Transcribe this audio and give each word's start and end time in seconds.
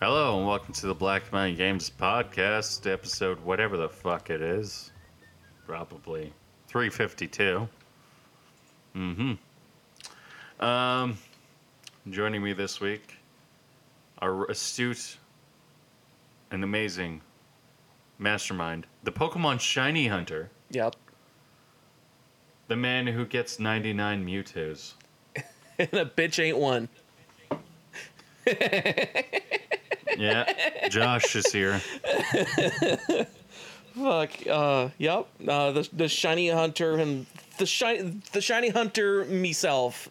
Hello 0.00 0.38
and 0.38 0.46
welcome 0.46 0.72
to 0.74 0.86
the 0.86 0.94
Black 0.94 1.32
Mountain 1.32 1.56
Games 1.56 1.90
podcast, 1.90 2.90
episode 2.90 3.40
whatever 3.40 3.76
the 3.76 3.88
fuck 3.88 4.30
it 4.30 4.40
is. 4.40 4.92
Probably 5.66 6.32
352. 6.68 7.68
Mm-hmm. 8.94 10.64
Um, 10.64 11.18
joining 12.10 12.42
me 12.42 12.52
this 12.52 12.80
week, 12.80 13.16
our 14.20 14.44
astute 14.46 15.16
and 16.52 16.62
amazing 16.62 17.20
mastermind, 18.18 18.86
the 19.02 19.12
Pokemon 19.12 19.60
Shiny 19.60 20.06
Hunter, 20.06 20.50
Yep. 20.70 20.94
the 22.68 22.76
man 22.76 23.06
who 23.08 23.26
gets 23.26 23.58
99 23.58 24.24
Mewtwo's. 24.24 24.94
and 25.78 25.92
a 25.92 26.04
bitch 26.06 26.42
ain't 26.42 26.58
one. 26.58 26.88
Yeah, 30.16 30.88
Josh 30.88 31.36
is 31.36 31.52
here. 31.52 31.78
Fuck. 33.94 34.30
Uh. 34.46 34.88
Yep. 34.98 35.26
Uh. 35.46 35.72
The 35.72 35.88
the 35.92 36.08
shiny 36.08 36.48
hunter 36.48 36.96
and 36.96 37.26
the 37.58 37.66
shiny 37.66 38.20
the 38.32 38.40
shiny 38.40 38.70
hunter 38.70 39.24
myself. 39.26 40.08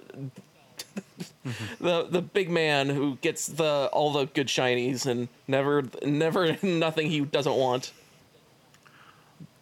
the 1.79 2.03
the 2.09 2.21
big 2.21 2.49
man 2.49 2.89
who 2.89 3.17
gets 3.21 3.47
the 3.47 3.89
all 3.93 4.11
the 4.13 4.25
good 4.25 4.47
shinies 4.47 5.05
and 5.05 5.29
never 5.47 5.83
never 6.03 6.57
nothing 6.63 7.09
he 7.09 7.21
doesn't 7.21 7.55
want. 7.55 7.93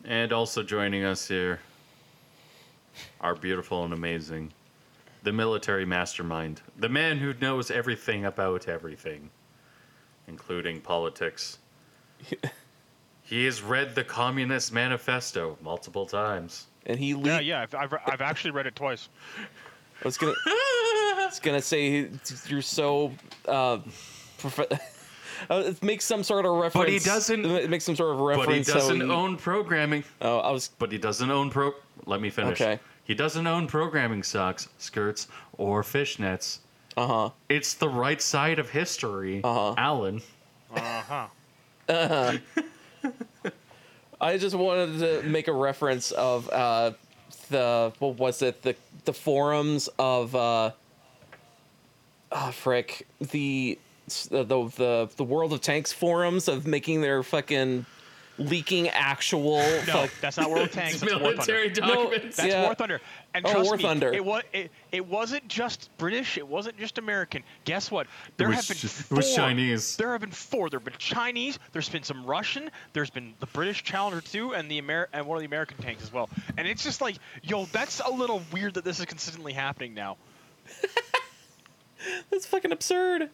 And 0.04 0.32
also 0.32 0.62
joining 0.62 1.04
us 1.04 1.28
here, 1.28 1.60
our 3.22 3.34
beautiful 3.34 3.84
and 3.84 3.94
amazing, 3.94 4.52
the 5.24 5.34
military 5.34 5.86
mastermind, 5.86 6.62
the 6.78 6.90
man 6.90 7.18
who 7.18 7.34
knows 7.42 7.72
everything 7.72 8.26
about 8.26 8.68
everything, 8.68 9.32
including 10.28 10.82
politics. 10.82 11.60
he 13.24 13.46
has 13.46 13.62
read 13.62 13.96
the 13.96 14.04
Communist 14.04 14.72
Manifesto 14.74 15.58
multiple 15.62 16.06
times. 16.06 16.68
And 16.86 17.00
he 17.00 17.10
Yeah, 17.12 17.38
le- 17.38 17.42
yeah, 17.42 17.62
I've, 17.62 17.76
I've, 17.76 17.94
I've 18.06 18.22
actually 18.22 18.52
read 18.52 18.68
it 18.68 18.76
twice. 18.76 19.10
I 20.02 20.06
was 20.06 20.18
gonna 20.18 20.34
I 20.46 21.26
was 21.28 21.40
gonna 21.40 21.62
say 21.62 22.10
you're 22.48 22.62
so 22.62 23.12
uh. 23.48 23.80
Prof- 24.38 24.68
Uh, 25.50 25.64
it 25.66 25.84
makes 25.84 26.06
some 26.06 26.24
sort 26.24 26.46
of 26.46 26.54
reference. 26.54 26.74
But 26.74 26.90
he 26.90 27.00
doesn't- 27.00 27.46
It 27.46 27.70
makes 27.70 27.84
some 27.84 27.96
sort 27.96 28.16
of 28.16 28.22
reference. 28.22 28.48
But 28.48 28.56
he 28.56 28.64
doesn't 28.64 29.02
so 29.02 29.12
own 29.12 29.36
programming. 29.36 30.04
Oh, 30.22 30.40
I 30.40 30.50
was 30.50 30.70
But 30.80 30.92
he 30.94 30.98
doesn't 30.98 31.30
own 31.30 31.50
pro. 31.50 31.74
Let 32.06 32.22
me 32.22 32.30
finish. 32.30 32.62
Okay. 32.62 32.80
He 33.04 33.14
doesn't 33.14 33.46
own 33.46 33.68
programming 33.68 34.24
socks, 34.24 34.70
skirts, 34.78 35.28
or 35.58 35.84
fishnets. 35.84 36.60
Uh 36.98 37.08
huh. 37.08 37.30
It's 37.50 37.74
the 37.76 37.90
right 37.90 38.22
side 38.22 38.60
of 38.60 38.70
history, 38.70 39.42
Uh-huh. 39.44 39.76
Alan. 39.78 40.22
Uh 40.76 41.02
huh. 41.02 41.28
I 44.22 44.38
just 44.38 44.56
wanted 44.56 45.00
to 45.00 45.24
make 45.28 45.48
a 45.48 45.54
reference 45.54 46.12
of 46.12 46.50
uh, 46.50 46.92
the 47.50 47.92
what 48.00 48.16
was 48.18 48.42
it 48.42 48.62
the 48.64 48.76
the 49.04 49.14
forums 49.14 49.88
of 50.00 50.34
uh, 50.36 50.72
oh 52.32 52.52
frick 52.52 53.06
the 53.20 53.78
the 54.30 54.44
the 54.46 55.10
the 55.16 55.24
World 55.24 55.54
of 55.54 55.62
Tanks 55.62 55.92
forums 55.94 56.48
of 56.48 56.66
making 56.66 57.02
their 57.02 57.24
fucking 57.24 57.86
leaking 58.38 58.90
actual 58.90 59.60
No, 59.60 59.82
fuck- 59.86 60.12
that's 60.22 60.38
not 60.38 60.50
War 60.50 60.60
of 60.62 60.72
Tanks. 60.72 61.00
That's 61.00 61.14
War 61.14 61.22
Military 61.22 61.70
Thunder. 61.70 61.94
documents. 61.96 62.38
That's 62.38 62.50
Yeah. 62.50 62.64
War 62.66 62.76
Thunder. 62.76 63.02
And 63.34 63.46
Oh, 63.46 63.52
trust 63.52 63.66
War 63.70 63.78
me, 63.78 63.84
Thunder. 63.84 64.14
It 64.14 64.24
was 64.26 64.44
it, 64.54 64.72
it 64.92 65.06
wasn't 65.06 65.48
just 65.48 65.90
British. 65.98 66.38
It 66.38 66.48
wasn't 66.48 66.78
just 66.78 66.98
American. 66.98 67.44
Guess 67.64 67.92
what? 67.92 68.08
There 68.38 68.48
was 68.50 68.58
have 68.58 68.68
been 68.68 68.78
ch- 68.78 68.84
it 68.86 68.90
four. 68.90 69.16
was 69.18 69.36
Chinese. 69.36 69.96
There 69.98 70.12
have 70.12 70.22
been 70.22 70.32
four. 70.32 70.70
There 70.70 70.80
have 70.80 70.86
been 70.86 70.94
Chinese. 70.98 71.60
There's 71.72 71.88
been 71.90 72.04
some 72.04 72.26
Russian. 72.26 72.70
There's 72.94 73.10
been 73.10 73.34
the 73.40 73.46
British 73.48 73.84
Challenger 73.84 74.22
2 74.22 74.54
and 74.54 74.70
the 74.70 74.78
Amer- 74.80 75.08
and 75.14 75.26
one 75.28 75.38
of 75.38 75.42
the 75.42 75.48
American 75.48 75.78
tanks 75.78 76.04
as 76.04 76.12
well. 76.12 76.30
And 76.58 76.68
it's 76.68 76.84
just 76.84 77.00
like, 77.02 77.16
yo, 77.42 77.66
that's 77.66 78.00
a 78.02 78.10
little 78.12 78.42
weird 78.52 78.74
that 78.76 78.84
this 78.84 79.00
is 79.00 79.06
consistently 79.06 79.54
happening 79.54 79.94
now. 79.94 80.18
that's 82.30 82.46
fucking 82.46 82.72
absurd. 82.72 83.30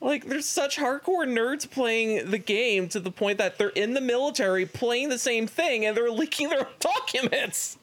Like 0.00 0.26
there's 0.26 0.46
such 0.46 0.76
hardcore 0.76 1.26
nerds 1.26 1.68
playing 1.68 2.30
the 2.30 2.38
game 2.38 2.88
to 2.90 3.00
the 3.00 3.10
point 3.10 3.38
that 3.38 3.58
they're 3.58 3.70
in 3.70 3.94
the 3.94 4.00
military 4.00 4.64
playing 4.64 5.08
the 5.08 5.18
same 5.18 5.46
thing 5.46 5.84
and 5.84 5.96
they're 5.96 6.10
leaking 6.10 6.50
their 6.50 6.68
documents. 6.80 7.78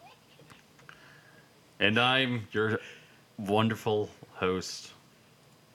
And 1.80 2.00
I'm 2.00 2.48
your 2.52 2.80
wonderful 3.38 4.10
host, 4.32 4.92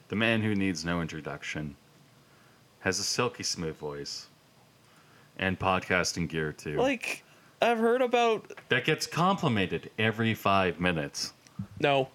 the 0.09 0.17
man 0.17 0.41
who 0.41 0.55
needs 0.55 0.83
no 0.85 1.03
introduction, 1.03 1.77
has 2.81 2.99
a 2.99 3.05
silky 3.05 3.43
smooth 3.43 3.77
voice, 3.77 4.29
and 5.39 5.59
podcasting 5.59 6.27
gear 6.27 6.53
too. 6.53 6.79
Like 6.79 7.23
I've 7.61 7.79
heard 7.79 8.01
about 8.01 8.51
that 8.71 8.87
gets 8.87 9.07
complimented 9.07 9.91
every 9.99 10.33
five 10.33 10.81
minutes. 10.81 11.35
no 11.81 12.09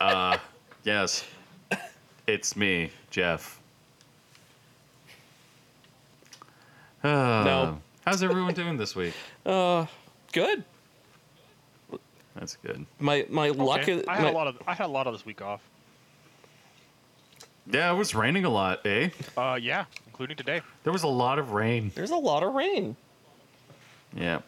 uh, 0.00 0.38
Yes, 0.84 1.24
it's 2.28 2.54
me, 2.56 2.90
Jeff. 3.10 3.58
Uh, 7.02 7.08
No. 7.44 7.78
How's 8.04 8.22
everyone 8.22 8.54
doing 8.54 8.76
this 8.76 8.94
week? 8.96 9.14
good. 9.44 10.64
That's 12.34 12.56
good. 12.56 12.86
My 13.00 13.26
my 13.28 13.48
luck 13.48 13.88
is 13.88 14.04
I 14.06 14.14
had 14.16 14.22
my- 14.24 14.30
a 14.30 14.32
lot 14.32 14.46
of 14.46 14.56
I 14.66 14.74
had 14.74 14.86
a 14.86 14.92
lot 14.92 15.06
of 15.06 15.12
this 15.12 15.26
week 15.26 15.42
off. 15.42 15.60
Yeah, 17.70 17.92
it 17.92 17.96
was 17.96 18.14
raining 18.14 18.46
a 18.46 18.50
lot, 18.50 18.86
eh? 18.86 19.10
Uh, 19.36 19.58
yeah, 19.60 19.84
including 20.06 20.36
today. 20.38 20.62
There 20.84 20.92
was 20.92 21.02
a 21.02 21.08
lot 21.08 21.38
of 21.38 21.50
rain. 21.50 21.92
there's 21.94 22.12
a 22.12 22.16
lot 22.16 22.42
of 22.42 22.54
rain. 22.54 22.96
Yeah. 24.14 24.40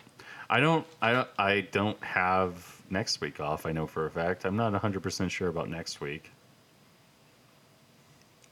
I 0.48 0.60
don't 0.60 0.86
I 1.02 1.12
don't 1.12 1.28
I 1.38 1.60
don't 1.72 2.02
have 2.02 2.80
next 2.88 3.20
week 3.20 3.40
off, 3.40 3.66
I 3.66 3.72
know 3.72 3.86
for 3.86 4.06
a 4.06 4.10
fact. 4.10 4.44
I'm 4.44 4.56
not 4.56 4.72
100% 4.72 5.30
sure 5.30 5.48
about 5.48 5.68
next 5.68 6.00
week. 6.00 6.30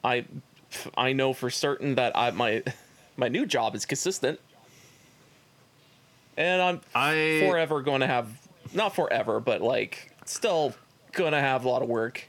I 0.08 0.24
I 0.96 1.12
know 1.12 1.32
for 1.32 1.50
certain 1.50 1.96
that 1.96 2.16
I 2.16 2.30
my 2.30 2.62
my 3.16 3.28
new 3.28 3.46
job 3.46 3.74
is 3.74 3.84
consistent. 3.84 4.40
And 6.36 6.62
I'm 6.62 6.80
I 6.94 7.44
forever 7.46 7.82
going 7.82 8.00
to 8.00 8.06
have 8.06 8.28
not 8.72 8.94
forever, 8.94 9.40
but 9.40 9.60
like 9.60 10.12
still 10.24 10.74
going 11.12 11.32
to 11.32 11.40
have 11.40 11.64
a 11.64 11.68
lot 11.68 11.82
of 11.82 11.88
work. 11.88 12.24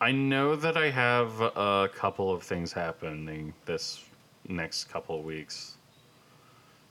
I 0.00 0.12
know 0.12 0.54
that 0.56 0.76
I 0.76 0.90
have 0.90 1.40
a 1.40 1.90
couple 1.94 2.32
of 2.32 2.42
things 2.42 2.72
happening 2.72 3.52
this 3.66 4.04
next 4.46 4.84
couple 4.84 5.18
of 5.18 5.24
weeks. 5.24 5.76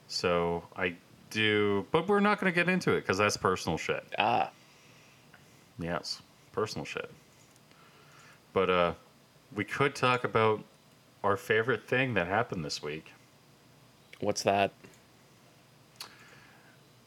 So 0.08 0.64
I 0.76 0.96
do, 1.30 1.86
but 1.92 2.08
we're 2.08 2.20
not 2.20 2.40
going 2.40 2.52
to 2.52 2.56
get 2.56 2.70
into 2.70 2.94
it 2.94 3.02
because 3.02 3.18
that's 3.18 3.38
personal 3.38 3.78
shit. 3.78 4.04
Ah, 4.18 4.50
Yes, 5.80 6.22
personal 6.52 6.86
shit. 6.86 7.12
But 8.54 8.70
uh, 8.70 8.94
we 9.56 9.64
could 9.64 9.96
talk 9.96 10.24
about 10.24 10.64
our 11.24 11.38
favorite 11.38 11.88
thing 11.88 12.14
that 12.14 12.28
happened 12.28 12.64
this 12.64 12.82
week. 12.82 13.14
what's 14.20 14.44
that? 14.44 14.72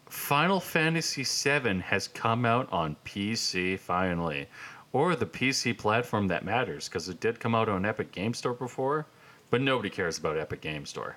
Final 0.08 0.58
Fantasy 0.60 1.22
VII 1.24 1.80
has 1.80 2.08
come 2.08 2.44
out 2.44 2.68
on 2.72 2.96
PC 3.04 3.78
finally, 3.78 4.48
or 4.92 5.14
the 5.14 5.26
PC 5.26 5.76
platform 5.76 6.26
that 6.28 6.44
matters, 6.44 6.88
because 6.88 7.08
it 7.08 7.20
did 7.20 7.38
come 7.38 7.54
out 7.54 7.68
on 7.68 7.84
Epic 7.86 8.10
Game 8.10 8.34
Store 8.34 8.54
before, 8.54 9.06
but 9.50 9.60
nobody 9.60 9.88
cares 9.88 10.18
about 10.18 10.36
Epic 10.36 10.60
Game 10.60 10.84
Store. 10.84 11.16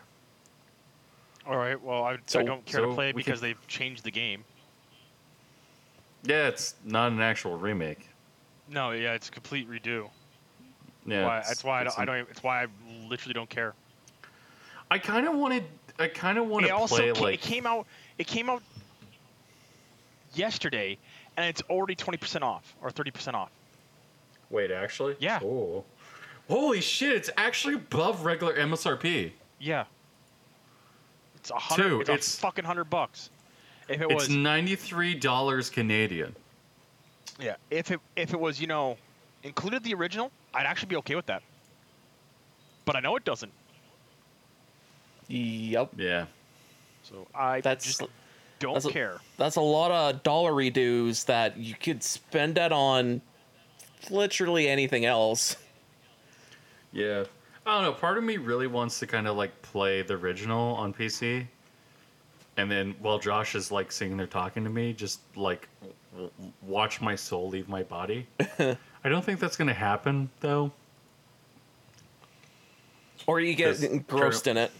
All 1.47 1.57
right. 1.57 1.81
Well, 1.81 2.03
I, 2.03 2.17
So- 2.27 2.39
I 2.39 2.43
don't 2.43 2.65
care 2.65 2.81
so 2.81 2.89
to 2.89 2.93
play 2.93 3.09
it 3.09 3.15
because 3.15 3.39
can- 3.39 3.49
they've 3.49 3.67
changed 3.67 4.03
the 4.03 4.11
game. 4.11 4.43
Yeah, 6.23 6.47
it's 6.47 6.75
not 6.85 7.11
an 7.11 7.19
actual 7.19 7.57
remake. 7.57 8.07
No, 8.69 8.91
yeah, 8.91 9.13
it's 9.13 9.27
a 9.27 9.31
complete 9.31 9.69
redo. 9.69 10.09
Yeah, 11.05 11.25
why, 11.25 11.37
it's- 11.39 11.47
that's 11.49 11.63
why 11.63 11.81
I 11.81 11.83
don't, 11.83 11.99
I 11.99 12.05
don't. 12.05 12.29
It's 12.29 12.43
why 12.43 12.63
I 12.63 12.67
literally 13.07 13.33
don't 13.33 13.49
care. 13.49 13.73
I 14.91 14.99
kind 14.99 15.27
of 15.27 15.35
wanted. 15.35 15.63
I 15.99 16.07
kind 16.07 16.37
of 16.37 16.47
want 16.47 16.65
It 16.65 16.69
to 16.69 16.75
also 16.75 16.95
play 16.97 17.11
ca- 17.13 17.21
like. 17.23 17.33
it 17.35 17.41
came 17.41 17.65
out. 17.65 17.85
It 18.17 18.27
came 18.27 18.49
out 18.49 18.61
yesterday, 20.33 20.97
and 21.37 21.45
it's 21.45 21.61
already 21.69 21.95
twenty 21.95 22.17
percent 22.17 22.43
off 22.43 22.75
or 22.81 22.89
thirty 22.91 23.11
percent 23.11 23.35
off. 23.35 23.49
Wait, 24.49 24.71
actually? 24.71 25.15
Yeah. 25.19 25.39
Oh. 25.43 25.83
Holy 26.49 26.81
shit! 26.81 27.15
It's 27.15 27.29
actually 27.37 27.75
above 27.75 28.25
regular 28.25 28.55
MSRP. 28.55 29.31
Yeah. 29.59 29.85
It's 31.35 31.49
a 31.51 31.55
hundred. 31.55 31.89
Two, 31.89 31.99
It's, 32.01 32.09
it's- 32.09 32.37
a 32.37 32.39
fucking 32.39 32.65
hundred 32.65 32.85
bucks. 32.85 33.29
If 33.89 34.01
it 34.01 34.05
It's 34.09 34.13
was, 34.27 34.29
ninety 34.29 34.75
three 34.75 35.13
dollars 35.13 35.69
Canadian. 35.69 36.35
yeah. 37.39 37.55
If 37.69 37.91
it 37.91 37.99
if 38.15 38.33
it 38.33 38.39
was, 38.39 38.59
you 38.61 38.67
know, 38.67 38.97
included 39.43 39.83
the 39.83 39.93
original, 39.93 40.31
I'd 40.53 40.65
actually 40.65 40.87
be 40.89 40.95
okay 40.97 41.15
with 41.15 41.25
that. 41.27 41.43
But 42.85 42.95
I 42.95 42.99
know 42.99 43.15
it 43.15 43.23
doesn't. 43.25 43.51
Yep. 45.27 45.91
Yeah. 45.97 46.25
So 47.03 47.27
I 47.33 47.61
That's 47.61 47.85
just 47.85 48.01
don't 48.59 48.73
that's 48.73 48.85
a- 48.85 48.91
care. 48.91 49.19
that's 49.37 49.55
a 49.55 49.61
lot 49.61 49.91
of 49.91 50.23
dollary 50.23 50.69
dues 50.69 51.23
that 51.25 51.57
you 51.57 51.75
could 51.75 52.03
spend 52.03 52.55
that 52.55 52.71
on 52.71 53.21
literally 54.09 54.67
anything 54.67 55.05
else. 55.05 55.55
Yeah. 56.91 57.23
I 57.65 57.75
don't 57.75 57.83
know. 57.83 57.93
Part 57.93 58.17
of 58.17 58.23
me 58.23 58.37
really 58.37 58.67
wants 58.67 58.99
to 58.99 59.07
kind 59.07 59.27
of 59.27 59.37
like 59.37 59.61
play 59.61 60.01
the 60.01 60.15
original 60.15 60.75
on 60.75 60.93
PC. 60.93 61.47
And 62.57 62.69
then 62.69 62.93
while 62.99 63.17
Josh 63.17 63.55
is 63.55 63.71
like 63.71 63.91
sitting 63.91 64.15
there 64.17 64.27
talking 64.27 64.63
to 64.63 64.69
me, 64.69 64.93
just 64.93 65.21
like 65.35 65.67
w- 66.11 66.29
w- 66.37 66.53
watch 66.61 67.01
my 67.01 67.15
soul 67.15 67.49
leave 67.49 67.67
my 67.67 67.81
body. 67.83 68.27
I 69.03 69.09
don't 69.09 69.23
think 69.23 69.39
that's 69.39 69.57
going 69.57 69.67
to 69.67 69.73
happen 69.73 70.29
though. 70.39 70.71
Or 73.27 73.39
you 73.39 73.53
get 73.55 73.67
'Cause 73.67 73.83
engrossed 73.83 74.47
in 74.47 74.57
it. 74.57 74.71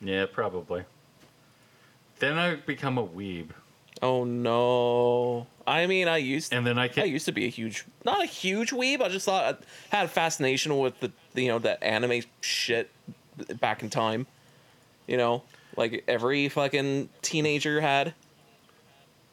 Yeah, 0.00 0.26
probably. 0.30 0.84
Then 2.18 2.38
I 2.38 2.56
become 2.56 2.98
a 2.98 3.06
weeb. 3.06 3.50
Oh 4.00 4.24
no! 4.24 5.46
I 5.66 5.86
mean, 5.86 6.06
I 6.06 6.18
used 6.18 6.52
And 6.54 6.64
then 6.66 6.78
I 6.78 6.86
can- 6.88 7.02
I 7.02 7.06
used 7.06 7.26
to 7.26 7.32
be 7.32 7.46
a 7.46 7.48
huge, 7.48 7.84
not 8.04 8.22
a 8.22 8.26
huge 8.26 8.70
weeb. 8.70 9.00
I 9.00 9.08
just 9.08 9.26
thought 9.26 9.60
I 9.92 9.96
had 9.96 10.04
a 10.06 10.08
fascination 10.08 10.78
with 10.78 11.00
the, 11.00 11.10
the 11.34 11.42
you 11.42 11.48
know 11.48 11.58
that 11.60 11.82
anime 11.82 12.22
shit 12.40 12.90
back 13.60 13.82
in 13.82 13.90
time. 13.90 14.26
You 15.08 15.16
know, 15.16 15.42
like 15.76 16.04
every 16.06 16.48
fucking 16.48 17.08
teenager 17.22 17.80
had. 17.80 18.14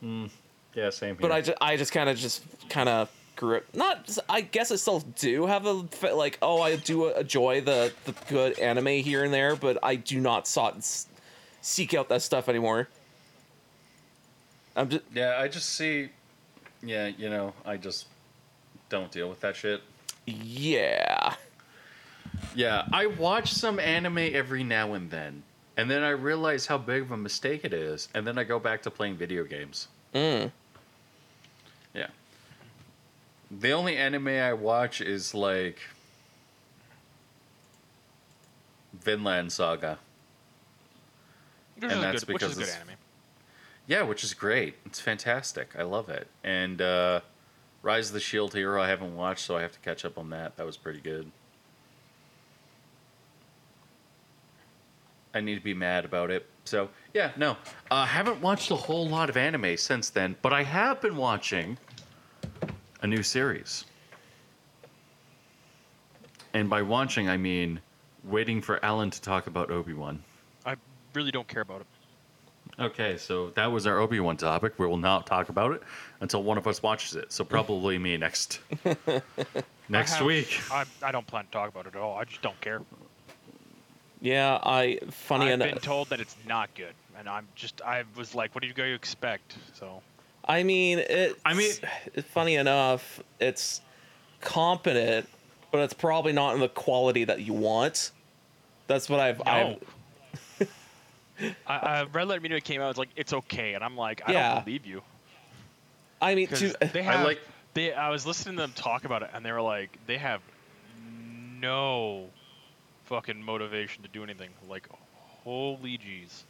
Mm, 0.03 0.29
yeah, 0.73 0.89
same 0.89 1.09
here. 1.15 1.21
But 1.21 1.31
I 1.31 1.41
just, 1.41 1.57
I 1.61 1.77
just 1.77 1.91
kind 1.91 2.09
of 2.09 2.17
just 2.17 2.43
kind 2.69 2.89
of 2.89 3.09
grew. 3.35 3.61
Not, 3.73 4.17
I 4.29 4.41
guess 4.41 4.71
I 4.71 4.75
still 4.75 4.99
do 4.99 5.45
have 5.45 5.65
a 5.65 5.85
like. 6.13 6.37
Oh, 6.41 6.61
I 6.61 6.75
do 6.77 7.09
enjoy 7.09 7.61
the 7.61 7.91
the 8.05 8.13
good 8.27 8.57
anime 8.59 8.87
here 8.87 9.23
and 9.23 9.33
there, 9.33 9.55
but 9.55 9.77
I 9.83 9.95
do 9.95 10.19
not 10.19 10.47
sought 10.47 10.77
seek 11.61 11.93
out 11.93 12.09
that 12.09 12.21
stuff 12.21 12.47
anymore. 12.49 12.87
I'm 14.75 14.89
just 14.89 15.03
Yeah, 15.13 15.37
I 15.39 15.47
just 15.47 15.69
see 15.71 16.09
Yeah, 16.83 17.07
you 17.07 17.29
know, 17.29 17.53
I 17.65 17.77
just 17.77 18.07
don't 18.89 19.11
deal 19.11 19.29
with 19.29 19.39
that 19.41 19.55
shit. 19.55 19.81
yeah. 20.25 21.35
Yeah, 22.53 22.85
I 22.91 23.05
watch 23.07 23.53
some 23.53 23.79
anime 23.79 24.17
every 24.17 24.63
now 24.63 24.93
and 24.93 25.09
then, 25.09 25.43
and 25.77 25.89
then 25.89 26.03
I 26.03 26.09
realize 26.09 26.65
how 26.65 26.77
big 26.77 27.03
of 27.03 27.11
a 27.11 27.17
mistake 27.17 27.63
it 27.63 27.73
is, 27.73 28.09
and 28.13 28.27
then 28.27 28.37
I 28.37 28.43
go 28.43 28.59
back 28.59 28.81
to 28.83 28.91
playing 28.91 29.15
video 29.15 29.43
games. 29.45 29.87
Mm. 30.13 30.51
Yeah. 31.93 32.07
The 33.51 33.71
only 33.71 33.95
anime 33.95 34.27
I 34.27 34.53
watch 34.53 35.01
is 35.01 35.33
like 35.33 35.79
Vinland 38.93 39.51
Saga. 39.51 39.99
Which 41.75 41.91
And 41.91 42.01
that's 42.03 42.23
good. 42.23 42.33
Because 42.33 42.57
it's- 42.57 42.75
anime. 42.75 42.95
Yeah, 43.87 44.01
which 44.01 44.23
is 44.23 44.33
great. 44.33 44.75
It's 44.85 44.99
fantastic. 44.99 45.75
I 45.77 45.83
love 45.83 46.09
it. 46.09 46.27
And 46.43 46.81
uh, 46.81 47.21
Rise 47.83 48.07
of 48.07 48.13
the 48.13 48.19
Shield 48.19 48.53
Hero 48.55 48.81
I 48.81 48.87
haven't 48.87 49.15
watched, 49.15 49.41
so 49.45 49.55
I 49.57 49.61
have 49.61 49.73
to 49.73 49.79
catch 49.79 50.03
up 50.05 50.17
on 50.17 50.31
that. 50.31 50.57
That 50.57 50.65
was 50.65 50.75
pretty 50.75 51.01
good. 51.01 51.31
I 55.35 55.41
need 55.41 55.55
to 55.55 55.61
be 55.61 55.73
mad 55.75 56.03
about 56.05 56.31
it. 56.31 56.49
So 56.63 56.89
yeah, 57.13 57.31
no, 57.37 57.57
I 57.91 58.03
uh, 58.03 58.05
haven't 58.05 58.41
watched 58.41 58.71
a 58.71 58.75
whole 58.75 59.07
lot 59.07 59.29
of 59.29 59.37
anime 59.37 59.77
since 59.77 60.09
then, 60.09 60.35
but 60.41 60.51
I 60.51 60.63
have 60.63 60.99
been 61.01 61.17
watching 61.17 61.77
a 63.05 63.07
new 63.07 63.23
series. 63.23 63.85
And 66.53 66.69
by 66.69 66.81
watching, 66.81 67.29
I 67.29 67.37
mean 67.37 67.79
waiting 68.23 68.61
for 68.61 68.83
Alan 68.83 69.11
to 69.11 69.21
talk 69.21 69.47
about 69.47 69.69
Obi 69.69 69.93
Wan. 69.93 70.23
I 70.65 70.75
really 71.13 71.31
don't 71.31 71.47
care 71.47 71.61
about 71.61 71.81
it. 71.81 71.87
Okay, 72.79 73.15
so 73.17 73.51
that 73.51 73.67
was 73.71 73.85
our 73.85 73.99
Obi 73.99 74.19
Wan 74.19 74.35
topic. 74.37 74.73
We 74.79 74.87
will 74.87 74.97
not 74.97 75.27
talk 75.27 75.49
about 75.49 75.71
it 75.73 75.83
until 76.19 76.41
one 76.43 76.57
of 76.57 76.65
us 76.67 76.81
watches 76.81 77.15
it. 77.15 77.31
So 77.31 77.45
probably 77.45 77.97
me 77.99 78.17
next 78.17 78.59
next 79.87 80.13
I 80.13 80.17
have- 80.17 80.25
week. 80.25 80.59
I, 80.71 80.85
I 81.03 81.11
don't 81.11 81.27
plan 81.27 81.45
to 81.45 81.51
talk 81.51 81.69
about 81.69 81.85
it 81.85 81.95
at 81.95 82.01
all. 82.01 82.17
I 82.17 82.23
just 82.25 82.41
don't 82.41 82.59
care. 82.59 82.81
Yeah, 84.19 84.59
I 84.63 84.99
funny 85.11 85.45
I've 85.47 85.53
enough. 85.53 85.69
been 85.69 85.77
told 85.79 86.09
that 86.09 86.19
it's 86.19 86.35
not 86.47 86.73
good, 86.73 86.93
and 87.19 87.29
I'm 87.29 87.47
just 87.53 87.81
I 87.83 88.03
was 88.15 88.33
like, 88.33 88.55
what 88.55 88.63
do 88.63 88.67
you 88.67 88.73
going 88.73 88.89
to 88.89 88.95
expect? 88.95 89.57
So 89.75 90.01
I 90.47 90.63
mean, 90.63 90.99
it. 90.99 91.35
I 91.45 91.53
mean- 91.53 91.71
funny 92.29 92.55
enough, 92.55 93.21
it's 93.39 93.81
competent, 94.41 95.27
but 95.71 95.79
it's 95.79 95.93
probably 95.93 96.33
not 96.33 96.53
in 96.55 96.61
the 96.61 96.69
quality 96.69 97.23
that 97.25 97.41
you 97.41 97.53
want. 97.53 98.11
That's 98.87 99.09
what 99.09 99.19
I've. 99.19 99.39
no. 99.39 99.79
I've 100.59 100.69
I, 101.67 101.73
I 101.75 102.03
Red 102.13 102.27
Letter 102.27 102.41
Media 102.41 102.61
came 102.61 102.81
out. 102.81 102.89
It's 102.91 102.99
like 102.99 103.09
it's 103.15 103.33
okay, 103.33 103.73
and 103.73 103.83
I'm 103.83 103.97
like, 103.97 104.21
I 104.27 104.33
Yeah. 104.33 104.53
don't 104.55 104.65
believe 104.65 104.85
you 104.85 105.01
I 106.21 106.33
mean, 106.35 106.47
to, 106.47 106.73
they 106.93 107.05
I 107.05 107.23
like- 107.23 107.41
they. 107.73 107.91
I 107.93 108.09
was 108.09 108.25
listening 108.25 108.55
to 108.55 108.61
them 108.61 108.71
talk 108.73 109.03
about 109.05 109.21
it, 109.23 109.31
and 109.33 109.43
they 109.45 109.51
were 109.51 109.61
like, 109.61 109.97
they 110.07 110.17
have 110.17 110.41
no 111.59 112.27
fucking 113.05 113.41
motivation 113.43 114.03
to 114.03 114.09
do 114.09 114.23
anything. 114.23 114.49
Like, 114.69 114.87
holy 115.43 115.97
jeez. 115.97 116.43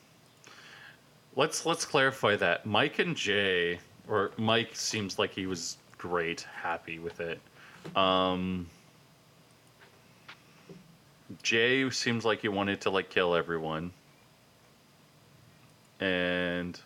Let's 1.37 1.65
let's 1.65 1.83
clarify 1.83 2.37
that. 2.37 2.65
Mike 2.65 2.99
and 2.99 3.15
Jay, 3.15 3.79
or 4.07 4.31
Mike 4.37 4.73
seems 4.73 5.19
like 5.19 5.31
he 5.31 5.47
was 5.47 5.77
great, 5.97 6.41
happy 6.41 6.97
with 6.99 7.19
it. 7.19 7.41
Um, 7.95 8.67
Jay 11.43 11.89
seems 11.89 12.23
like 12.23 12.41
he 12.41 12.47
wanted 12.47 12.79
to 12.81 12.89
like 12.89 13.09
kill 13.09 13.35
everyone, 13.35 13.91
and 15.99 16.79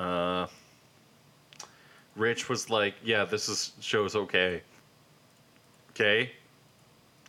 uh, 0.00 0.48
Rich 2.16 2.48
was 2.48 2.70
like, 2.70 2.94
"Yeah, 3.04 3.24
this 3.24 3.48
is 3.48 3.72
show's 3.80 4.16
okay, 4.16 4.62
okay, 5.92 6.32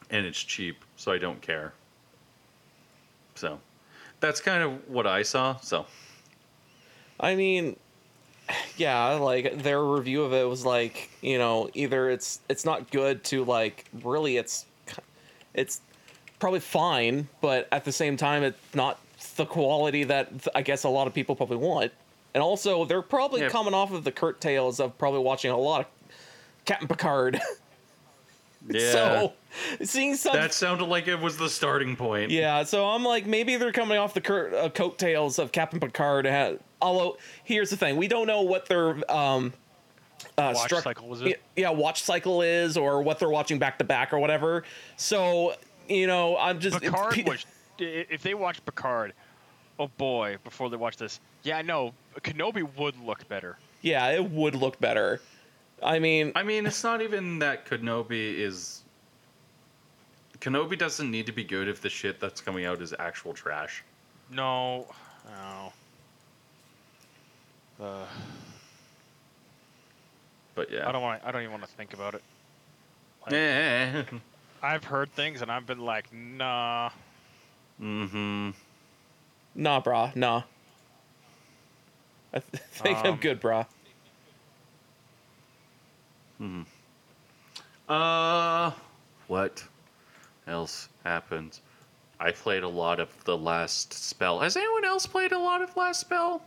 and 0.09 0.25
it's 0.25 0.41
cheap, 0.41 0.83
so 0.95 1.11
I 1.11 1.19
don't 1.19 1.41
care." 1.41 1.73
So 3.35 3.59
that's 4.21 4.39
kind 4.39 4.63
of 4.63 4.89
what 4.89 5.05
I 5.05 5.23
saw. 5.23 5.57
So 5.57 5.85
I 7.19 7.35
mean, 7.35 7.75
yeah, 8.77 9.13
like 9.13 9.61
their 9.63 9.83
review 9.83 10.23
of 10.23 10.33
it 10.33 10.47
was 10.47 10.65
like, 10.65 11.09
you 11.21 11.37
know, 11.37 11.69
either 11.73 12.09
it's 12.09 12.39
it's 12.49 12.65
not 12.65 12.89
good 12.91 13.23
to 13.25 13.43
like 13.43 13.85
really 14.03 14.37
it's 14.37 14.65
it's 15.53 15.81
probably 16.39 16.59
fine, 16.61 17.27
but 17.41 17.67
at 17.71 17.83
the 17.85 17.91
same 17.91 18.17
time 18.17 18.43
it's 18.43 18.57
not 18.73 18.99
the 19.35 19.45
quality 19.45 20.03
that 20.05 20.29
I 20.55 20.61
guess 20.61 20.83
a 20.83 20.89
lot 20.89 21.07
of 21.07 21.13
people 21.13 21.35
probably 21.35 21.57
want. 21.57 21.91
And 22.33 22.41
also, 22.41 22.85
they're 22.85 23.01
probably 23.01 23.41
Yeah. 23.41 23.49
coming 23.49 23.73
off 23.73 23.91
of 23.91 24.03
the 24.05 24.11
curtails 24.11 24.79
of 24.79 24.97
probably 24.97 25.19
watching 25.19 25.51
a 25.51 25.57
lot 25.57 25.81
of 25.81 25.87
Captain 26.65 26.87
Picard. 26.87 27.39
yeah, 28.69 28.91
so 28.91 29.33
seeing 29.83 30.15
some 30.15 30.33
that 30.33 30.53
sounded 30.53 30.85
like 30.85 31.07
it 31.07 31.19
was 31.19 31.37
the 31.37 31.49
starting 31.49 31.95
point. 31.95 32.31
yeah, 32.31 32.63
so 32.63 32.85
I'm 32.87 33.03
like, 33.03 33.25
maybe 33.25 33.55
they're 33.57 33.71
coming 33.71 33.97
off 33.97 34.13
the 34.13 34.21
cur- 34.21 34.53
uh, 34.55 34.69
coattails 34.69 35.39
of 35.39 35.51
Captain 35.51 35.79
Picard. 35.79 36.25
Ha- 36.25 36.53
Although, 36.81 37.17
here's 37.43 37.69
the 37.69 37.77
thing: 37.77 37.97
we 37.97 38.07
don't 38.07 38.27
know 38.27 38.41
what 38.41 38.67
their 38.67 38.89
um, 39.11 39.53
uh, 40.37 40.53
Watch 40.55 40.71
struc- 40.71 40.83
cycle 40.83 41.07
was 41.07 41.21
Yeah, 41.21 41.29
it? 41.29 41.41
yeah, 41.55 41.69
watch 41.71 42.03
cycle 42.03 42.41
is, 42.41 42.77
or 42.77 43.01
what 43.01 43.19
they're 43.19 43.29
watching 43.29 43.59
back 43.59 43.77
to 43.79 43.83
back, 43.83 44.13
or 44.13 44.19
whatever. 44.19 44.63
So, 44.97 45.55
you 45.89 46.07
know, 46.07 46.37
I'm 46.37 46.59
just 46.59 46.79
Picard 46.81 47.13
pe- 47.13 47.23
was. 47.23 47.45
If 47.79 48.21
they 48.23 48.33
watch 48.35 48.63
Picard, 48.65 49.13
oh 49.79 49.87
boy, 49.97 50.37
before 50.43 50.69
they 50.69 50.77
watch 50.77 50.97
this, 50.97 51.19
yeah, 51.43 51.57
I 51.57 51.61
know 51.63 51.93
Kenobi 52.21 52.63
would 52.77 52.95
look 52.99 53.27
better. 53.27 53.57
yeah, 53.81 54.07
it 54.09 54.23
would 54.31 54.55
look 54.55 54.79
better. 54.79 55.19
I 55.83 55.99
mean, 55.99 56.31
I 56.35 56.43
mean, 56.43 56.65
it's 56.65 56.83
not 56.83 57.01
even 57.01 57.39
that 57.39 57.65
Kenobi 57.65 58.35
is. 58.37 58.81
Kenobi 60.39 60.77
doesn't 60.77 61.09
need 61.09 61.25
to 61.27 61.31
be 61.31 61.43
good 61.43 61.67
if 61.67 61.81
the 61.81 61.89
shit 61.89 62.19
that's 62.19 62.41
coming 62.41 62.65
out 62.65 62.81
is 62.81 62.93
actual 62.97 63.33
trash. 63.33 63.83
No, 64.31 64.87
no. 65.27 65.73
Uh, 67.85 68.05
But 70.55 70.71
yeah, 70.71 70.87
I 70.87 70.91
don't 70.91 71.01
want. 71.01 71.21
I 71.25 71.31
don't 71.31 71.41
even 71.41 71.51
want 71.51 71.63
to 71.63 71.69
think 71.69 71.93
about 71.93 72.13
it. 72.15 72.23
Like, 73.23 73.33
Eh. 73.33 74.03
I've 74.63 74.83
heard 74.83 75.11
things 75.13 75.41
and 75.41 75.51
I've 75.51 75.65
been 75.65 75.79
like, 75.79 76.13
nah. 76.13 76.91
mm-hmm. 77.81 78.51
nah, 79.55 79.81
brah, 79.81 80.15
nah. 80.15 80.43
I 82.33 82.39
th- 82.39 82.63
think 82.71 82.97
I'm 82.99 83.13
Um, 83.13 83.17
good, 83.19 83.41
brah. 83.41 83.65
Uh, 87.87 88.71
what 89.27 89.63
else 90.47 90.89
happened? 91.03 91.59
I 92.19 92.31
played 92.31 92.63
a 92.63 92.67
lot 92.67 92.99
of 92.99 93.09
the 93.25 93.37
last 93.37 93.93
spell. 93.93 94.39
Has 94.39 94.55
anyone 94.55 94.85
else 94.85 95.05
played 95.05 95.31
a 95.31 95.39
lot 95.39 95.61
of 95.61 95.75
last 95.75 96.01
spell? 96.01 96.41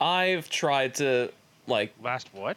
I've 0.00 0.48
tried 0.50 0.94
to 0.96 1.30
like 1.66 1.94
Last 2.02 2.28
what? 2.32 2.56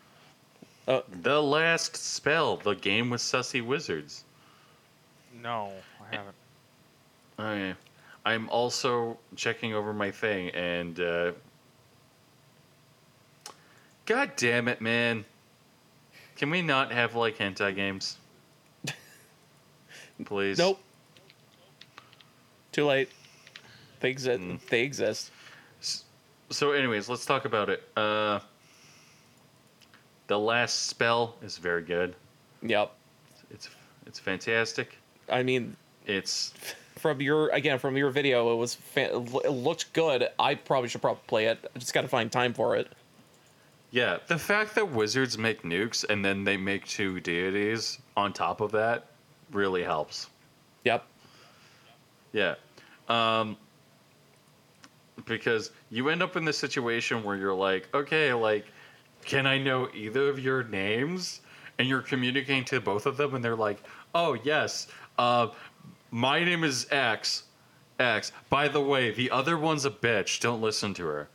Uh, 0.87 1.01
The 1.21 1.41
last 1.41 1.95
spell, 1.95 2.57
the 2.57 2.73
game 2.73 3.09
with 3.09 3.21
sussy 3.21 3.63
wizards. 3.63 4.23
No, 5.41 5.71
I 6.01 6.15
haven't. 6.15 6.35
Okay. 7.39 7.79
I'm 8.25 8.49
also 8.49 9.17
checking 9.35 9.73
over 9.73 9.93
my 9.93 10.11
thing, 10.11 10.49
and 10.49 10.99
uh, 10.99 11.31
God 14.05 14.31
damn 14.37 14.67
it, 14.67 14.79
man! 14.79 15.25
Can 16.43 16.49
we 16.49 16.61
not 16.61 16.91
have 16.91 17.15
like 17.15 17.37
hentai 17.37 17.73
games? 17.73 18.17
Please. 20.25 20.57
Nope. 20.57 20.77
Too 22.73 22.85
late. 22.85 23.07
They 24.01 24.09
exist. 24.09 24.41
Mm. 24.43 24.59
They 24.67 24.81
exist. 24.81 25.31
So, 26.49 26.73
anyways, 26.73 27.07
let's 27.07 27.25
talk 27.25 27.45
about 27.45 27.69
it. 27.69 27.83
Uh, 27.95 28.41
the 30.27 30.37
last 30.37 30.87
spell 30.87 31.35
is 31.41 31.57
very 31.57 31.81
good. 31.81 32.13
Yep. 32.61 32.91
It's 33.49 33.69
it's 34.05 34.19
fantastic. 34.19 34.97
I 35.29 35.43
mean, 35.43 35.77
It's 36.05 36.53
from 36.97 37.21
your 37.21 37.47
again 37.51 37.79
from 37.79 37.95
your 37.95 38.09
video, 38.09 38.51
it 38.51 38.57
was 38.57 38.75
fa- 38.75 39.15
it 39.15 39.49
looked 39.49 39.93
good. 39.93 40.27
I 40.37 40.55
probably 40.55 40.89
should 40.89 40.99
probably 41.01 41.23
play 41.25 41.45
it. 41.45 41.65
I 41.73 41.79
just 41.79 41.93
got 41.93 42.01
to 42.01 42.09
find 42.09 42.29
time 42.29 42.53
for 42.53 42.75
it. 42.75 42.91
Yeah, 43.93 44.17
the 44.25 44.39
fact 44.39 44.73
that 44.73 44.89
wizards 44.89 45.37
make 45.37 45.61
nukes 45.61 46.03
and 46.09 46.25
then 46.25 46.43
they 46.43 46.57
make 46.57 46.83
two 46.87 47.19
deities 47.19 47.99
on 48.17 48.33
top 48.33 48.59
of 48.59 48.71
that 48.71 49.05
really 49.51 49.83
helps. 49.83 50.31
Yep. 50.83 51.05
Yeah. 52.31 52.55
Um, 53.07 53.55
because 55.25 55.69
you 55.91 56.09
end 56.09 56.23
up 56.23 56.35
in 56.35 56.43
this 56.43 56.57
situation 56.57 57.23
where 57.23 57.35
you're 57.35 57.53
like, 57.53 57.87
okay, 57.93 58.33
like, 58.33 58.65
can 59.25 59.45
I 59.45 59.59
know 59.59 59.87
either 59.93 60.27
of 60.27 60.39
your 60.39 60.63
names? 60.63 61.41
And 61.77 61.87
you're 61.87 62.01
communicating 62.01 62.65
to 62.65 62.81
both 62.81 63.05
of 63.05 63.15
them, 63.15 63.35
and 63.35 63.45
they're 63.45 63.55
like, 63.55 63.83
oh, 64.15 64.33
yes, 64.43 64.87
uh, 65.19 65.49
my 66.09 66.43
name 66.43 66.63
is 66.63 66.87
X. 66.89 67.43
X. 67.99 68.31
By 68.49 68.67
the 68.67 68.81
way, 68.81 69.11
the 69.11 69.29
other 69.29 69.55
one's 69.55 69.85
a 69.85 69.91
bitch. 69.91 70.39
Don't 70.39 70.61
listen 70.61 70.95
to 70.95 71.05
her. 71.05 71.29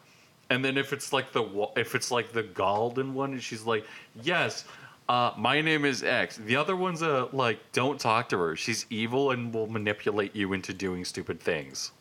And 0.51 0.65
then 0.65 0.79
if 0.79 0.93
it's 0.93 1.13
like 1.13 1.33
the 1.33 1.69
if 1.77 1.95
it's 1.95 2.11
like 2.11 2.33
the 2.33 2.43
Galden 2.43 3.13
one, 3.13 3.33
and 3.33 3.43
she's 3.43 3.65
like, 3.65 3.85
yes, 4.23 4.65
uh, 5.09 5.33
my 5.37 5.61
name 5.61 5.85
is 5.85 6.03
X. 6.03 6.39
The 6.39 6.57
other 6.57 6.77
one's 6.77 7.03
a 7.03 7.29
like, 7.33 7.61
don't 7.73 8.01
talk 8.01 8.29
to 8.31 8.39
her. 8.39 8.57
She's 8.57 8.87
evil 8.91 9.31
and 9.31 9.53
will 9.53 9.67
manipulate 9.67 10.35
you 10.35 10.53
into 10.53 10.73
doing 10.73 11.05
stupid 11.05 11.41
things. 11.41 11.93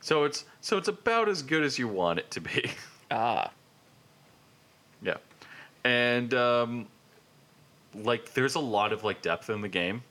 So 0.00 0.24
it's 0.24 0.44
so 0.60 0.78
it's 0.78 0.88
about 0.88 1.28
as 1.28 1.42
good 1.42 1.62
as 1.62 1.78
you 1.78 1.88
want 1.88 2.18
it 2.18 2.30
to 2.32 2.40
be. 2.40 2.70
Ah. 3.10 3.50
yeah, 5.00 5.16
and 5.82 6.34
um, 6.34 6.86
like 7.94 8.34
there's 8.34 8.54
a 8.54 8.60
lot 8.60 8.92
of 8.92 9.02
like 9.02 9.22
depth 9.22 9.48
in 9.48 9.62
the 9.62 9.68
game. 9.68 10.02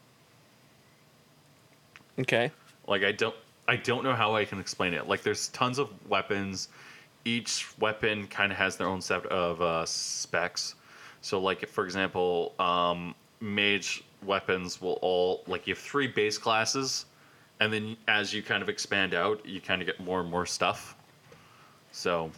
Okay. 2.18 2.52
Like 2.88 3.04
I 3.04 3.12
don't 3.12 3.36
I 3.68 3.76
don't 3.76 4.04
know 4.04 4.14
how 4.14 4.36
I 4.36 4.46
can 4.46 4.60
explain 4.60 4.94
it. 4.94 5.08
Like 5.08 5.24
there's 5.24 5.50
tons 5.50 5.78
of 5.78 5.90
weapons. 6.10 6.70
Each 7.26 7.68
weapon 7.80 8.28
kind 8.28 8.52
of 8.52 8.58
has 8.58 8.78
their 8.78 8.88
own 8.88 9.02
set 9.02 9.26
of 9.26 9.62
uh, 9.62 9.86
specs. 9.86 10.76
So 11.22 11.40
like 11.40 11.68
for 11.68 11.84
example, 11.84 12.54
um, 12.60 13.14
mage 13.42 14.04
weapons 14.24 14.82
will 14.82 15.00
all 15.02 15.44
like 15.48 15.68
you 15.68 15.74
have 15.74 15.84
three 15.84 16.08
base 16.08 16.38
classes, 16.38 17.06
and 17.60 17.72
then 17.72 17.98
as 18.08 18.34
you 18.34 18.42
kind 18.42 18.64
of 18.64 18.70
expand 18.70 19.14
out, 19.14 19.46
you 19.46 19.60
kind 19.60 19.82
of 19.82 19.86
get 19.86 20.00
more 20.00 20.22
and 20.22 20.30
more 20.30 20.46
stuff. 20.46 20.96
So, 21.92 22.32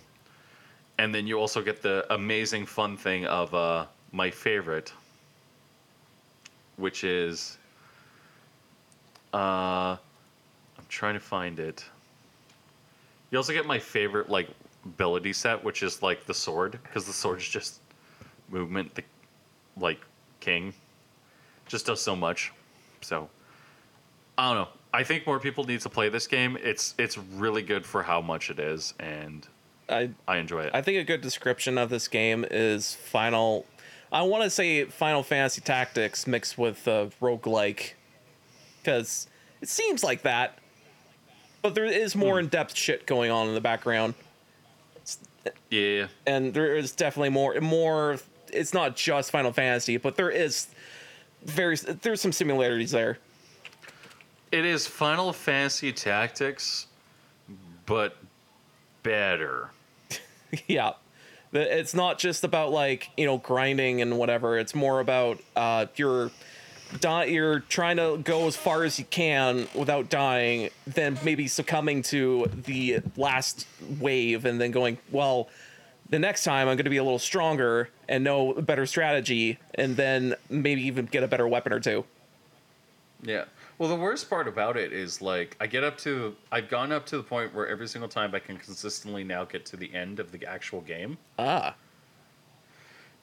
and 0.97 1.13
then 1.13 1.27
you 1.27 1.39
also 1.39 1.61
get 1.61 1.81
the 1.81 2.05
amazing 2.13 2.65
fun 2.65 2.97
thing 2.97 3.25
of 3.25 3.53
uh, 3.53 3.85
my 4.11 4.31
favorite, 4.31 4.91
which 6.77 7.03
is 7.03 7.57
uh, 9.33 9.97
trying 10.89 11.13
to 11.13 11.19
find 11.19 11.59
it. 11.59 11.85
You 13.31 13.37
also 13.37 13.53
get 13.53 13.65
my 13.65 13.79
favorite 13.79 14.29
like 14.29 14.49
ability 14.85 15.33
set, 15.33 15.63
which 15.63 15.83
is 15.83 16.01
like 16.01 16.25
the 16.25 16.33
sword, 16.33 16.79
because 16.83 17.05
the 17.05 17.13
sword's 17.13 17.47
just 17.57 17.79
movement, 18.49 18.93
the 18.95 19.03
like 19.77 20.01
king, 20.39 20.73
just 21.67 21.85
does 21.85 22.01
so 22.01 22.15
much. 22.15 22.51
So 23.01 23.29
I 24.37 24.49
don't 24.49 24.63
know. 24.63 24.69
I 24.91 25.03
think 25.03 25.27
more 25.27 25.39
people 25.39 25.63
need 25.63 25.81
to 25.81 25.89
play 25.89 26.09
this 26.09 26.27
game. 26.27 26.57
It's 26.61 26.95
it's 26.97 27.17
really 27.17 27.61
good 27.61 27.85
for 27.85 28.01
how 28.01 28.21
much 28.21 28.49
it 28.49 28.59
is, 28.59 28.93
and 28.99 29.47
I 29.87 30.09
I 30.27 30.37
enjoy 30.37 30.63
it. 30.63 30.71
I 30.73 30.81
think 30.81 30.97
a 30.97 31.03
good 31.03 31.21
description 31.21 31.77
of 31.77 31.89
this 31.89 32.07
game 32.07 32.45
is 32.49 32.95
Final. 32.95 33.65
I 34.11 34.23
want 34.23 34.43
to 34.43 34.49
say 34.49 34.85
Final 34.85 35.21
Fantasy 35.21 35.61
Tactics 35.61 36.25
mixed 36.25 36.57
with 36.57 36.87
uh, 36.87 37.09
roguelike. 37.21 37.91
Because 38.81 39.27
it 39.61 39.67
seems 39.69 40.03
like 40.03 40.23
that. 40.23 40.57
But 41.61 41.75
there 41.75 41.85
is 41.85 42.15
more 42.15 42.35
Hmm. 42.35 42.45
in 42.45 42.47
depth 42.47 42.75
shit 42.75 43.05
going 43.05 43.31
on 43.31 43.47
in 43.47 43.53
the 43.53 43.61
background. 43.61 44.13
yeah, 45.69 46.07
And 46.27 46.53
there 46.53 46.75
is 46.75 46.91
definitely 46.91 47.29
more. 47.29 47.59
more 47.61 48.17
It's 48.51 48.73
not 48.73 48.95
just 48.95 49.31
Final 49.31 49.51
Fantasy, 49.53 49.97
but 49.97 50.15
there 50.15 50.29
is 50.31 50.67
very. 51.43 51.75
There's 51.75 52.21
some 52.21 52.31
similarities 52.31 52.91
there. 52.91 53.17
it 54.51 54.65
is 54.65 54.87
Final 54.87 55.31
Fantasy 55.33 55.91
Tactics, 55.93 56.87
but 57.85 58.17
better. 59.03 59.69
yeah 60.67 60.93
it's 61.51 61.93
not 61.95 62.19
just 62.19 62.43
about 62.43 62.71
like 62.71 63.09
you 63.17 63.25
know 63.25 63.37
grinding 63.37 64.01
and 64.03 64.17
whatever 64.19 64.57
it's 64.59 64.75
more 64.75 64.99
about 64.99 65.39
uh 65.55 65.85
you're 65.95 66.29
di- 66.99 67.25
you're 67.25 67.59
trying 67.61 67.97
to 67.97 68.17
go 68.23 68.47
as 68.47 68.55
far 68.55 68.83
as 68.83 68.97
you 68.99 69.05
can 69.05 69.67
without 69.75 70.09
dying 70.09 70.69
then 70.87 71.17
maybe 71.23 71.47
succumbing 71.47 72.01
to 72.01 72.49
the 72.65 72.99
last 73.15 73.67
wave 73.99 74.45
and 74.45 74.59
then 74.59 74.71
going 74.71 74.97
well 75.11 75.49
the 76.09 76.19
next 76.19 76.43
time 76.43 76.67
i'm 76.67 76.75
going 76.77 76.85
to 76.85 76.89
be 76.89 76.97
a 76.97 77.03
little 77.03 77.19
stronger 77.19 77.89
and 78.07 78.23
know 78.23 78.53
a 78.53 78.61
better 78.61 78.85
strategy 78.85 79.59
and 79.75 79.95
then 79.97 80.33
maybe 80.49 80.81
even 80.81 81.05
get 81.05 81.23
a 81.23 81.27
better 81.27 81.47
weapon 81.47 81.71
or 81.71 81.79
two 81.79 82.03
Yeah. 83.23 83.45
Well, 83.77 83.87
the 83.87 83.95
worst 83.95 84.29
part 84.29 84.47
about 84.47 84.75
it 84.75 84.91
is 84.91 85.21
like 85.21 85.55
I 85.61 85.67
get 85.67 85.83
up 85.85 85.97
to 85.99 86.35
I've 86.51 86.69
gone 86.69 86.91
up 86.91 87.05
to 87.07 87.17
the 87.17 87.23
point 87.23 87.53
where 87.55 87.65
every 87.65 87.87
single 87.87 88.09
time 88.09 88.35
I 88.35 88.39
can 88.39 88.57
consistently 88.57 89.23
now 89.23 89.45
get 89.45 89.65
to 89.67 89.77
the 89.77 89.93
end 89.93 90.19
of 90.19 90.31
the 90.33 90.45
actual 90.45 90.81
game, 90.81 91.17
ah 91.37 91.75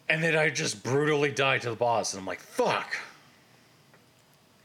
and 0.09 0.23
then 0.23 0.37
I 0.37 0.51
just 0.51 0.83
brutally 0.83 1.31
die 1.33 1.59
to 1.59 1.71
the 1.71 1.77
boss, 1.77 2.13
and 2.15 2.21
I'm 2.21 2.27
like, 2.27 2.41
"Fuck!" 2.41 2.97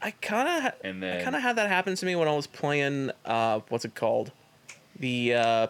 I 0.02 0.10
kind 0.10 0.48
of 0.48 0.72
And 0.82 1.04
I 1.04 1.08
then 1.08 1.24
kind 1.24 1.36
of 1.36 1.42
had 1.42 1.56
that 1.56 1.68
happen 1.68 1.94
to 1.94 2.06
me 2.06 2.16
when 2.16 2.28
I 2.28 2.34
was 2.34 2.46
playing. 2.46 3.10
Uh, 3.24 3.60
what's 3.68 3.84
it 3.84 3.94
called? 3.94 4.32
The 4.98 5.34
uh, 5.34 5.66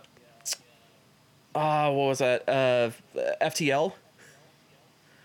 uh 1.55 1.91
what 1.91 2.07
was 2.07 2.19
that? 2.19 2.49
Uh, 2.49 2.91
FTL. 3.41 3.93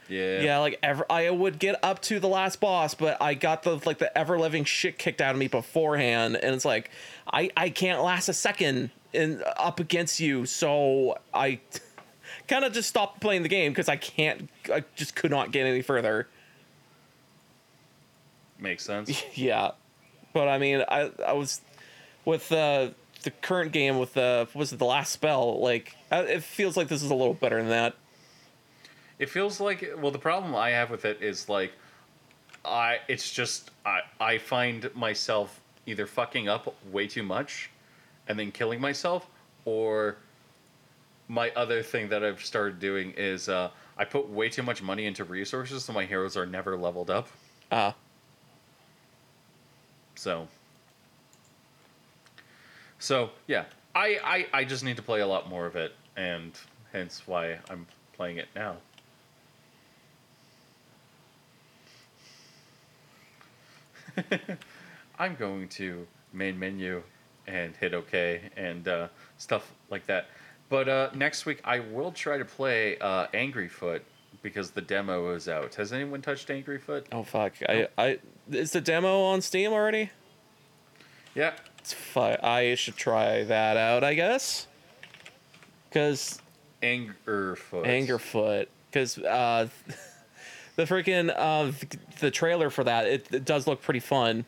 yeah, 0.10 0.42
Yeah, 0.42 0.60
like 0.60 0.80
ever, 0.84 1.06
I 1.10 1.30
would 1.30 1.58
get 1.58 1.84
up 1.84 2.02
to 2.04 2.20
the 2.20 2.28
last 2.28 2.60
boss, 2.60 2.94
but 2.94 3.22
I 3.22 3.34
got 3.34 3.64
the 3.64 3.80
like 3.86 3.98
the 3.98 4.16
ever 4.18 4.38
living 4.38 4.66
shit 4.66 4.98
kicked 4.98 5.22
out 5.22 5.34
of 5.34 5.40
me 5.40 5.48
beforehand, 5.48 6.36
and 6.36 6.54
it's 6.54 6.66
like 6.66 6.92
I 7.32 7.50
I 7.56 7.70
can't 7.70 8.04
last 8.04 8.28
a 8.30 8.34
second 8.34 8.92
in 9.14 9.42
up 9.58 9.80
against 9.80 10.20
you, 10.20 10.46
so 10.46 11.18
I 11.34 11.60
kind 12.48 12.66
of 12.66 12.74
just 12.74 12.90
stopped 12.90 13.22
playing 13.22 13.44
the 13.44 13.50
game 13.50 13.72
because 13.72 13.90
I 13.90 13.96
can't. 13.96 14.50
I 14.72 14.84
just 14.96 15.16
could 15.16 15.32
not 15.32 15.52
get 15.52 15.66
any 15.66 15.82
further. 15.82 16.28
Makes 18.60 18.84
sense. 18.84 19.24
yeah 19.36 19.72
but 20.34 20.48
i 20.48 20.58
mean 20.58 20.84
i 20.90 21.12
i 21.26 21.34
was 21.34 21.62
with 22.26 22.52
uh 22.52 22.90
the 23.24 23.32
current 23.32 23.72
game 23.72 23.98
with 23.98 24.14
the 24.14 24.48
was 24.54 24.72
it 24.74 24.80
the 24.80 24.86
last 24.86 25.12
spell 25.12 25.60
like 25.62 25.96
uh, 26.12 26.24
it 26.28 26.44
feels 26.44 26.78
like 26.78 26.88
this 26.88 27.02
is 27.04 27.10
a 27.10 27.16
little 27.16 27.34
better 27.34 27.58
than 27.58 27.70
that 27.70 27.96
It 29.20 29.30
feels 29.30 29.60
like 29.60 29.84
well, 29.98 30.12
the 30.12 30.20
problem 30.20 30.56
I 30.56 30.70
have 30.72 30.90
with 30.92 31.04
it 31.06 31.22
is 31.22 31.50
like 31.50 31.72
I 32.64 33.00
it's 33.08 33.32
just 33.34 33.72
I 33.86 34.02
I 34.20 34.38
find 34.38 34.94
myself 34.96 35.60
either 35.88 36.06
fucking 36.06 36.48
up 36.48 36.76
way 36.92 37.08
too 37.08 37.24
much 37.24 37.70
and 38.28 38.38
then 38.38 38.52
killing 38.52 38.80
myself 38.80 39.26
or 39.66 40.18
my 41.28 41.50
other 41.56 41.82
thing 41.82 42.10
that 42.10 42.24
I've 42.24 42.44
started 42.46 42.80
doing 42.80 43.14
is 43.18 43.50
uh 43.50 43.70
I 43.98 44.06
put 44.06 44.30
way 44.30 44.50
too 44.50 44.64
much 44.64 44.84
money 44.84 45.06
into 45.08 45.24
resources 45.24 45.86
so 45.86 45.94
my 45.94 46.06
heroes 46.06 46.38
are 46.38 46.46
never 46.46 46.78
leveled 46.78 47.10
up. 47.10 47.28
uh 47.72 47.94
So 50.18 50.48
So, 53.00 53.30
yeah. 53.48 53.66
I, 53.96 54.20
I 54.54 54.60
I 54.60 54.64
just 54.66 54.84
need 54.84 54.98
to 54.98 55.02
play 55.02 55.22
a 55.22 55.28
lot 55.28 55.50
more 55.50 55.66
of 55.66 55.76
it 55.76 55.94
and 56.16 56.52
hence 56.92 57.24
why 57.26 57.58
I'm 57.70 57.88
playing 58.14 58.38
it 58.38 58.48
now. 58.56 58.76
I'm 65.20 65.36
going 65.36 65.68
to 65.70 66.06
main 66.34 66.60
menu 66.60 67.02
and 67.48 67.76
hit 67.76 67.94
OK 67.94 68.42
and 68.56 68.88
uh, 68.88 69.08
stuff 69.38 69.72
like 69.90 70.06
that. 70.08 70.28
But 70.70 70.90
uh, 70.90 71.10
next 71.16 71.46
week 71.46 71.62
I 71.64 71.80
will 71.80 72.12
try 72.12 72.38
to 72.38 72.46
play 72.46 72.98
uh, 73.00 73.28
Angry 73.34 73.68
Foot 73.70 74.04
because 74.44 74.72
the 74.72 74.82
demo 74.82 75.34
is 75.34 75.48
out. 75.48 75.76
Has 75.76 75.94
anyone 75.94 76.22
touched 76.22 76.50
Angry 76.52 76.78
Foot? 76.78 77.08
oh 77.12 77.24
fuck 77.24 77.54
i 77.68 77.88
i 77.98 78.20
is 78.52 78.72
the 78.72 78.82
demo 78.82 79.22
on 79.24 79.42
steam 79.42 79.72
already 79.74 80.10
Yeah. 81.36 81.54
it's 81.80 81.94
fi- 81.94 82.40
i 82.42 82.76
should 82.76 82.96
try 82.96 83.44
that 83.44 83.78
out 83.78 84.04
i 84.04 84.14
guess 84.14 84.68
because 85.90 86.40
Angerfoot. 86.84 87.86
Angerfoot, 87.86 88.68
because 88.92 89.18
uh, 89.18 89.68
the 90.76 90.84
freaking 90.84 91.34
uh, 91.36 91.72
the 92.20 92.30
trailer 92.30 92.70
for 92.70 92.84
that 92.84 93.08
it, 93.08 93.28
it 93.34 93.46
does 93.46 93.66
look 93.66 93.82
pretty 93.82 94.00
fun. 94.00 94.46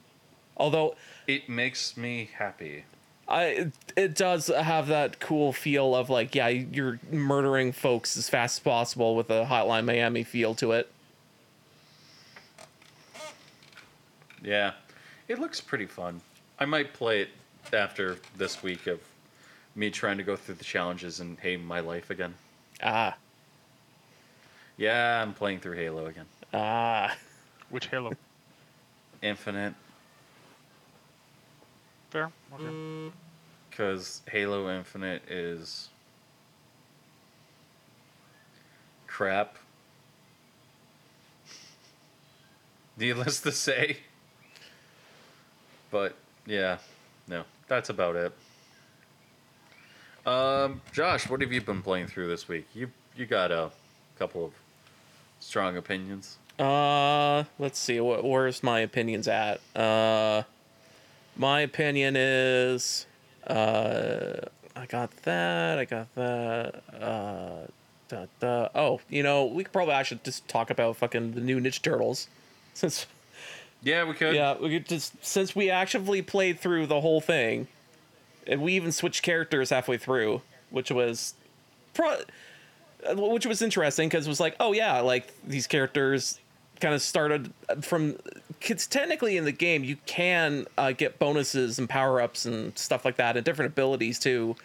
Although 0.55 0.95
It 1.25 1.49
makes 1.49 1.97
me 1.97 2.29
happy. 2.37 2.83
I 3.27 3.43
it, 3.45 3.73
it 3.95 4.15
does 4.15 4.47
have 4.47 4.87
that 4.87 5.19
cool 5.19 5.53
feel 5.53 5.95
of 5.95 6.09
like 6.11 6.35
yeah 6.35 6.49
you're 6.49 6.99
murdering 7.11 7.71
folks 7.71 8.15
as 8.15 8.29
fast 8.29 8.57
as 8.57 8.63
possible 8.63 9.15
with 9.15 9.31
a 9.31 9.45
Hotline 9.45 9.85
Miami 9.85 10.23
feel 10.23 10.53
to 10.55 10.71
it. 10.73 10.91
Yeah, 14.43 14.73
it 15.27 15.39
looks 15.39 15.59
pretty 15.61 15.85
fun. 15.85 16.21
I 16.57 16.65
might 16.65 16.93
play 16.93 17.21
it 17.21 17.29
after 17.73 18.17
this 18.37 18.63
week 18.63 18.87
of 18.87 18.99
me 19.75 19.89
trying 19.89 20.17
to 20.17 20.23
go 20.23 20.35
through 20.35 20.55
the 20.55 20.63
challenges 20.63 21.19
and 21.19 21.37
hate 21.39 21.61
my 21.61 21.79
life 21.79 22.09
again. 22.09 22.33
Ah 22.81 23.15
Yeah, 24.77 25.21
I'm 25.21 25.33
playing 25.33 25.59
through 25.59 25.75
Halo 25.75 26.05
again. 26.07 26.25
ah 26.53 27.15
Which 27.69 27.87
Halo? 27.87 28.13
Infinite, 29.21 29.73
Fair. 32.09 32.31
Okay. 32.53 33.11
because 33.69 34.21
Halo 34.31 34.69
Infinite 34.75 35.21
is 35.29 35.89
crap. 39.07 39.57
Needless 42.97 43.41
to 43.41 43.51
say. 43.51 43.97
But 45.91 46.15
yeah, 46.45 46.77
no, 47.27 47.43
that's 47.67 47.89
about 47.89 48.15
it. 48.15 48.31
Um, 50.25 50.81
Josh, 50.91 51.29
what 51.29 51.41
have 51.41 51.51
you 51.51 51.61
been 51.61 51.81
playing 51.81 52.07
through 52.07 52.27
this 52.27 52.47
week? 52.47 52.67
You 52.73 52.91
you 53.15 53.25
got 53.25 53.51
a 53.51 53.71
couple 54.17 54.45
of 54.45 54.53
strong 55.39 55.77
opinions. 55.77 56.37
Uh, 56.57 57.45
let's 57.57 57.79
see. 57.79 57.97
Wh- 57.97 58.23
where's 58.23 58.61
my 58.61 58.79
opinions 58.81 59.27
at? 59.27 59.61
Uh, 59.75 60.43
my 61.37 61.61
opinion 61.61 62.15
is, 62.17 63.05
uh, 63.47 64.41
I 64.75 64.85
got 64.87 65.11
that. 65.23 65.79
I 65.79 65.85
got 65.85 66.13
that. 66.15 66.83
Uh. 66.99 67.67
Oh, 68.73 68.99
you 69.09 69.21
know, 69.21 69.45
we 69.45 69.63
could 69.63 69.71
probably 69.71 69.93
actually 69.93 70.19
just 70.23 70.47
talk 70.47 70.69
about 70.71 70.97
fucking 70.97 71.33
the 71.33 71.41
new 71.41 71.59
Ninja 71.59 71.81
Turtles, 71.81 72.27
since 72.73 73.05
Yeah, 73.81 74.03
we 74.03 74.13
could. 74.13 74.35
yeah, 74.35 74.57
we 74.57 74.69
could 74.71 74.87
just 74.87 75.13
since 75.25 75.55
we 75.55 75.69
actively 75.69 76.21
played 76.21 76.59
through 76.59 76.87
the 76.87 77.01
whole 77.01 77.21
thing, 77.21 77.67
and 78.45 78.61
we 78.61 78.73
even 78.73 78.91
switched 78.91 79.23
characters 79.23 79.69
halfway 79.69 79.97
through, 79.97 80.41
which 80.69 80.91
was, 80.91 81.33
pro- 81.93 82.21
which 83.15 83.45
was 83.45 83.61
interesting 83.61 84.09
because 84.09 84.25
it 84.25 84.29
was 84.29 84.39
like, 84.39 84.55
oh 84.59 84.73
yeah, 84.73 84.99
like 84.99 85.33
these 85.47 85.67
characters 85.67 86.39
kind 86.79 86.93
of 86.93 87.01
started 87.01 87.53
from. 87.81 88.17
Kids 88.59 88.87
technically 88.87 89.37
in 89.37 89.45
the 89.45 89.53
game, 89.53 89.85
you 89.85 89.95
can 90.05 90.67
uh, 90.77 90.91
get 90.91 91.17
bonuses 91.17 91.79
and 91.79 91.87
power 91.87 92.19
ups 92.19 92.45
and 92.45 92.77
stuff 92.77 93.05
like 93.05 93.15
that, 93.15 93.37
and 93.37 93.45
different 93.45 93.71
abilities 93.71 94.19
too. 94.19 94.57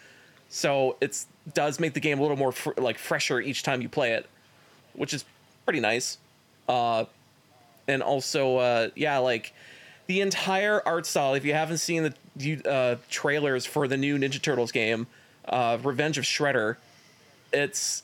So 0.49 0.97
it 0.99 1.23
does 1.53 1.79
make 1.79 1.93
the 1.93 2.01
game 2.01 2.19
a 2.19 2.21
little 2.21 2.35
more 2.35 2.51
fr- 2.51 2.73
like 2.77 2.97
fresher 2.97 3.39
each 3.39 3.63
time 3.63 3.81
you 3.81 3.87
play 3.87 4.11
it, 4.11 4.27
which 4.91 5.13
is 5.13 5.23
pretty 5.63 5.79
nice. 5.79 6.17
Uh, 6.67 7.05
and 7.87 8.01
also 8.03 8.57
uh 8.57 8.89
yeah 8.95 9.17
like 9.17 9.53
the 10.07 10.21
entire 10.21 10.81
art 10.87 11.05
style 11.05 11.33
if 11.33 11.43
you 11.45 11.53
haven't 11.53 11.77
seen 11.79 12.13
the 12.35 12.61
uh 12.69 12.95
trailers 13.09 13.65
for 13.65 13.87
the 13.87 13.97
new 13.97 14.17
ninja 14.17 14.41
turtles 14.41 14.71
game 14.71 15.07
uh 15.49 15.77
revenge 15.83 16.17
of 16.17 16.23
shredder 16.23 16.77
it's 17.53 18.03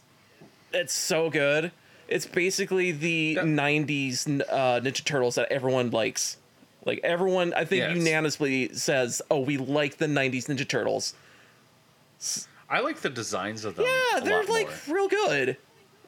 it's 0.74 0.94
so 0.94 1.30
good 1.30 1.72
it's 2.08 2.26
basically 2.26 2.92
the 2.92 3.34
Yeah. 3.38 3.44
90s 3.44 4.42
uh 4.50 4.80
ninja 4.82 5.04
turtles 5.04 5.36
that 5.36 5.52
everyone 5.52 5.90
likes 5.92 6.38
like 6.86 7.00
everyone 7.04 7.54
i 7.54 7.66
think 7.66 7.80
Yes. 7.82 7.96
unanimously 7.98 8.74
says 8.74 9.22
oh 9.32 9.40
we 9.42 9.58
like 9.58 9.98
the 9.98 10.08
90s 10.08 10.46
ninja 10.48 10.68
turtles 10.68 11.14
I 12.70 12.80
like 12.80 13.02
the 13.02 13.10
designs 13.10 13.66
of 13.66 13.76
them. 13.76 13.86
yeah 13.86 14.20
they're 14.22 14.44
like 14.46 14.70
more. 14.88 14.96
real 14.96 15.08
good 15.08 15.58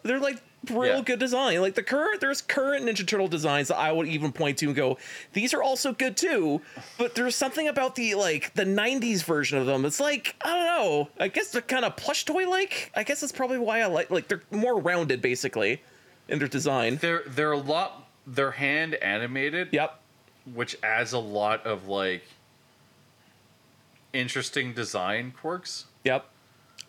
they're 0.03 0.19
like 0.19 0.41
real 0.69 0.97
Yeah. 0.97 1.01
good 1.01 1.19
design. 1.19 1.59
Like 1.61 1.75
the 1.75 1.83
current 1.83 2.21
there's 2.21 2.41
current 2.41 2.85
ninja 2.85 3.05
turtle 3.05 3.27
designs 3.27 3.67
that 3.67 3.77
i 3.77 3.91
would 3.91 4.07
even 4.07 4.31
point 4.31 4.57
to 4.59 4.67
and 4.67 4.75
go 4.75 4.97
these 5.33 5.53
are 5.53 5.61
also 5.63 5.91
good 5.93 6.15
too. 6.17 6.61
But 6.97 7.15
there's 7.15 7.35
something 7.35 7.67
about 7.67 7.95
the 7.95 8.15
like 8.15 8.53
the 8.53 8.63
90s 8.65 9.23
version 9.23 9.57
of 9.57 9.65
them 9.65 9.85
it's 9.85 9.99
like 9.99 10.35
i 10.41 10.53
don't 10.53 10.65
know. 10.65 11.09
I 11.19 11.27
guess 11.27 11.51
they're 11.51 11.61
kind 11.61 11.85
of 11.85 11.95
plush 11.97 12.25
toy 12.25 12.49
like 12.49 12.91
i 12.95 13.03
guess 13.03 13.19
that's 13.21 13.31
probably 13.33 13.57
why 13.59 13.81
i 13.81 13.85
like 13.87 14.09
like 14.09 14.27
they're 14.27 14.43
more 14.51 14.79
rounded 14.79 15.21
basically 15.21 15.81
in 16.29 16.39
their 16.39 16.47
design. 16.47 16.97
They're 17.01 17.23
they're 17.27 17.51
a 17.51 17.57
lot. 17.57 18.07
They're 18.25 18.51
hand 18.51 18.95
animated. 18.95 19.69
yep. 19.73 19.99
Which 20.53 20.77
adds 20.81 21.11
a 21.13 21.19
lot 21.19 21.65
of 21.65 21.87
like 21.87 22.23
interesting 24.13 24.73
design 24.73 25.33
quirks. 25.35 25.85
Yep 26.03 26.25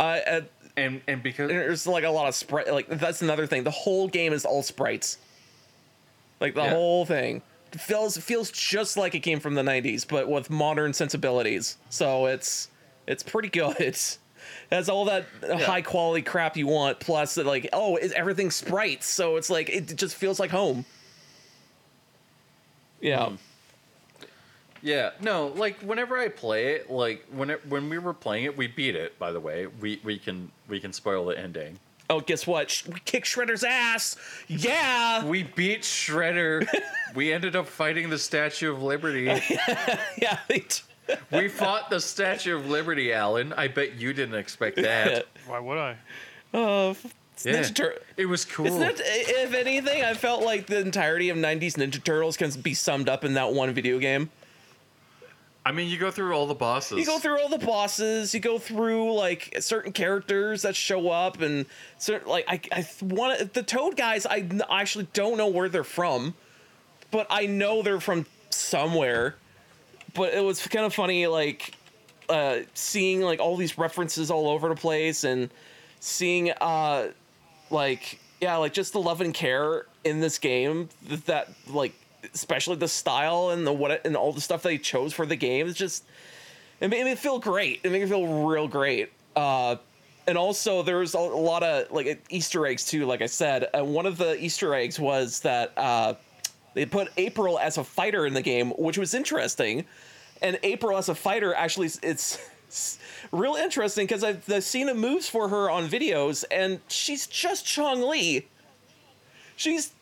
uh, 0.01 0.03
uh, 0.03 0.41
and 0.77 1.01
and 1.07 1.23
because 1.23 1.49
there's 1.49 1.87
like 1.87 2.05
a 2.05 2.11
lot 2.11 2.29
of 2.29 2.35
sprite 2.35 2.73
like 2.73 2.89
that's 2.89 3.23
another 3.23 3.47
thing. 3.47 3.65
The 3.65 3.71
whole 3.71 4.09
game 4.09 4.33
is 4.33 4.45
all 4.45 4.63
sprites. 4.63 5.19
Like 6.41 6.55
the 6.55 6.63
Yeah. 6.63 6.71
whole 6.71 7.07
thing. 7.07 7.43
Feels 7.73 8.17
feels 8.17 8.51
just 8.51 8.97
like 8.97 9.15
it 9.15 9.21
came 9.21 9.41
from 9.41 9.55
the 9.55 9.63
90s 9.63 10.07
but 10.07 10.29
with 10.29 10.51
modern 10.51 10.93
sensibilities. 10.93 11.77
So 11.91 12.27
it's 12.27 12.69
it's 13.07 13.23
pretty 13.23 13.49
good. 13.49 13.97
It 14.71 14.77
has 14.77 14.89
all 14.91 15.07
that 15.07 15.25
high 15.43 15.81
quality 15.81 16.21
crap 16.23 16.55
you 16.57 16.67
want 16.67 17.01
plus 17.01 17.37
that 17.37 17.47
like 17.47 17.69
oh 17.73 17.97
is 17.97 18.13
everything 18.13 18.51
sprites? 18.51 19.07
So 19.07 19.37
it's 19.37 19.49
like 19.49 19.71
it 19.71 19.97
just 19.97 20.17
feels 20.17 20.39
like 20.39 20.51
home. 20.51 20.85
Yeah. 23.01 23.31
Hmm. 23.31 23.35
Yeah. 24.85 25.11
No 25.21 25.49
like 25.49 25.81
whenever 25.81 26.17
i 26.17 26.29
play 26.29 26.75
it 26.75 26.91
like 26.91 27.25
when 27.33 27.51
it, 27.51 27.67
when 27.69 27.89
we 27.89 27.99
were 27.99 28.15
playing 28.15 28.45
it 28.45 28.57
we 28.57 28.69
beat 28.69 28.95
it 28.95 29.19
by 29.19 29.33
the 29.33 29.41
way. 29.41 29.67
We 29.67 30.01
we 30.05 30.19
can 30.19 30.53
we 30.69 30.79
can 30.79 30.93
spoil 30.93 31.25
the 31.27 31.37
ending. 31.39 31.79
Oh 32.11 32.21
guess 32.21 32.47
what? 32.47 32.71
Sh- 32.71 32.87
we 32.87 33.01
kick 33.01 33.25
shredder's 33.25 33.65
ass! 33.65 34.17
Yeah! 34.47 35.25
We 35.29 35.43
beat 35.43 35.83
shredder. 35.83 36.69
We 37.15 37.33
ended 37.33 37.55
up 37.57 37.67
fighting 37.69 38.11
the 38.11 38.19
statue 38.19 38.73
of 38.73 38.83
liberty. 38.83 39.27
Yeah 40.19 40.39
t- 40.49 40.83
we 41.31 41.49
fought 41.49 41.91
the 41.91 42.01
statue 42.01 42.57
of 42.57 42.69
liberty 42.69 43.13
alan. 43.13 43.53
I 43.53 43.69
bet 43.69 43.95
you 43.95 44.13
didn't 44.13 44.37
expect 44.37 44.77
that. 44.77 45.27
Why 45.47 45.59
would 45.59 45.79
I? 45.79 45.97
uh, 46.53 46.95
yeah. 47.45 47.63
Ninja 47.63 47.75
Tur- 47.75 47.99
it 48.17 48.27
was 48.27 48.45
cool. 48.45 48.67
Isn't 48.67 48.83
it, 48.83 49.01
if 49.01 49.55
anything, 49.55 50.05
I 50.05 50.15
felt 50.15 50.43
like 50.43 50.67
the 50.67 50.79
entirety 50.81 51.31
of 51.31 51.37
90s 51.37 51.75
Ninja 51.75 52.03
Turtles 52.03 52.37
can 52.37 52.51
be 52.63 52.75
summed 52.75 53.09
up 53.09 53.25
in 53.25 53.35
that 53.35 53.53
one 53.53 53.73
video 53.75 53.99
game. 53.99 54.31
I 55.65 55.73
mean 55.73 55.89
you 55.89 55.97
go 55.99 56.11
through 56.11 56.33
all 56.35 56.47
the 56.47 56.55
bosses 56.55 56.99
You 56.99 57.07
go 57.07 57.19
through 57.19 57.41
all 57.41 57.49
the 57.49 57.65
bosses, 57.65 58.35
you 58.35 58.41
go 58.41 58.59
through 58.59 59.15
like 59.15 59.57
certain 59.61 59.93
characters 59.93 60.63
that 60.63 60.77
show 60.77 61.11
up, 61.11 61.41
and 61.41 61.67
certain 61.99 62.29
like 62.29 62.47
I 62.49 62.61
I 62.73 62.87
want 63.03 63.55
the 63.55 63.63
Toad 63.63 63.97
guys. 63.97 64.27
I 64.27 64.47
actually 64.71 65.09
don't 65.13 65.37
know 65.37 65.49
where 65.49 65.69
they're 65.69 65.85
from, 65.85 66.35
but 67.11 67.27
I 67.31 67.47
know 67.47 67.83
they're 67.83 68.01
from 68.01 68.27
somewhere. 68.51 69.37
But 70.15 70.35
it 70.35 70.45
was 70.45 70.65
kind 70.67 70.87
of 70.87 70.95
funny, 70.95 71.27
like 71.27 71.75
uh, 72.29 72.59
seeing 72.75 73.21
like 73.21 73.41
all 73.41 73.57
these 73.57 73.77
references 73.79 74.31
all 74.31 74.49
over 74.49 74.69
the 74.69 74.77
place, 74.77 75.25
and 75.25 75.51
seeing 76.01 76.51
uh 76.61 77.09
like 77.71 78.21
yeah, 78.41 78.57
like 78.57 78.73
just 78.75 78.93
the 78.93 79.01
love 79.01 79.21
and 79.21 79.33
care 79.33 79.87
in 80.05 80.21
this 80.21 80.39
game 80.39 80.89
that, 81.09 81.27
that 81.27 81.49
like 81.69 81.95
especially 82.33 82.77
the 82.77 82.89
style 82.89 83.51
and 83.51 83.67
the 83.67 83.73
what 83.73 83.91
it, 83.91 84.03
and 84.05 84.17
all 84.17 84.33
the 84.33 84.41
stuff 84.41 84.63
they 84.63 84.79
chose 84.79 85.13
for 85.13 85.27
the 85.27 85.37
game 85.37 85.67
is 85.67 85.75
just 85.75 86.05
it 86.81 86.89
made 86.89 87.05
me 87.05 87.15
feel 87.15 87.39
great. 87.39 87.81
It 87.83 87.93
made 87.93 88.03
me 88.03 88.09
feel 88.09 88.47
real 88.47 88.69
great. 88.69 89.13
Uh, 89.37 89.77
and 90.27 90.39
also 90.39 90.83
there's 90.83 91.15
a, 91.15 91.19
a 91.19 91.21
lot 91.21 91.63
of 91.63 91.91
like 91.91 92.25
Easter 92.31 92.67
eggs 92.67 92.85
too. 92.87 93.07
Like 93.07 93.23
I 93.23 93.27
said, 93.27 93.69
and 93.75 93.95
one 93.95 94.07
of 94.07 94.17
the 94.17 94.43
Easter 94.43 94.75
eggs 94.75 94.99
was 94.99 95.41
that 95.41 95.73
uh, 95.77 96.15
they 96.75 96.87
put 96.87 97.09
April 97.17 97.59
as 97.59 97.79
a 97.79 97.85
fighter 97.85 98.27
in 98.27 98.35
the 98.35 98.43
game, 98.43 98.71
which 98.71 98.99
was 98.99 99.15
interesting. 99.15 99.85
And 100.43 100.59
April 100.63 100.99
as 100.99 101.09
a 101.09 101.15
fighter 101.15 101.55
actually 101.55 101.87
it's, 101.87 102.39
it's 102.69 102.99
real 103.33 103.55
interesting 103.55 104.07
because 104.07 104.25
I've 104.25 104.51
I've 104.51 104.65
seen 104.65 104.87
the 104.87 104.95
moves 104.95 105.29
for 105.29 105.49
her 105.49 105.71
on 105.71 105.89
videos, 105.89 106.45
and 106.51 106.81
she's 106.89 107.27
just 107.27 107.67
Chong 107.67 108.03
Li. 108.03 108.47
She's 109.57 109.93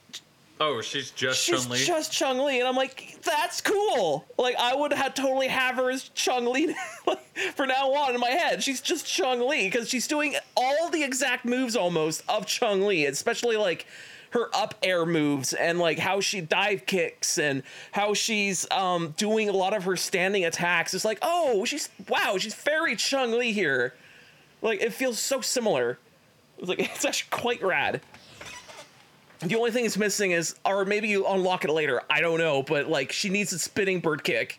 oh 0.63 0.81
she's 0.81 1.11
just 1.11 1.43
she's 1.43 1.65
Chun-Li? 1.65 1.85
just 1.85 2.13
Chung 2.13 2.39
Li, 2.39 2.61
and 2.61 2.69
I'm 2.69 2.77
like, 2.77 3.19
that's 3.23 3.61
cool. 3.61 4.25
Like 4.39 4.57
I 4.57 4.75
would 4.75 4.93
have 4.93 5.15
totally 5.15 5.49
have 5.49 5.77
her 5.77 5.91
as 5.91 6.09
Chung 6.11 6.47
Li 6.53 6.75
for 7.55 7.67
now 7.67 7.93
on 7.93 8.15
in 8.15 8.21
my 8.21 8.31
head. 8.31 8.63
She's 8.63 8.81
just 8.81 9.07
Chung 9.07 9.47
Li 9.47 9.69
because 9.69 9.89
she's 9.89 10.07
doing 10.07 10.37
all 10.57 10.89
the 10.91 11.03
exact 11.03 11.45
moves 11.45 11.77
almost 11.77 12.23
of 12.29 12.47
Chung 12.47 12.83
Li, 12.83 13.07
especially 13.07 13.57
like 13.57 13.87
her 14.31 14.49
up 14.55 14.75
air 14.83 15.05
moves 15.05 15.53
and 15.53 15.79
like 15.79 15.99
how 15.99 16.19
she 16.21 16.41
dive 16.41 16.87
kicks 16.87 17.39
and 17.39 17.63
how 17.93 18.15
she's 18.15 18.71
um 18.71 19.15
doing 19.17 19.49
a 19.49 19.53
lot 19.53 19.75
of 19.75 19.85
her 19.85 19.97
standing 19.97 20.45
attacks. 20.45 20.95
It's 20.95 21.05
like, 21.05 21.19
oh, 21.23 21.65
she's 21.65 21.89
wow, 22.09 22.37
she's 22.39 22.55
very 22.55 22.97
Chung 22.97 23.33
Li 23.33 23.53
here. 23.53 23.95
Like 24.63 24.81
it 24.81 24.93
feels 24.93 25.19
so 25.19 25.41
similar 25.41 25.99
It's 26.59 26.69
like, 26.69 26.79
it's 26.95 27.05
actually 27.05 27.31
quite 27.31 27.63
rad. 27.63 28.01
The 29.43 29.57
only 29.57 29.71
thing 29.71 29.85
it's 29.85 29.97
missing 29.97 30.31
is, 30.31 30.55
or 30.65 30.85
maybe 30.85 31.09
you 31.09 31.27
unlock 31.27 31.65
it 31.65 31.71
later. 31.71 32.03
I 32.09 32.21
don't 32.21 32.39
know, 32.39 32.63
but 32.63 32.89
like 32.89 33.13
she 33.13 33.29
needs 33.29 33.53
a 33.53 33.59
spinning 33.59 34.01
bird 34.01 34.23
kick. 34.23 34.59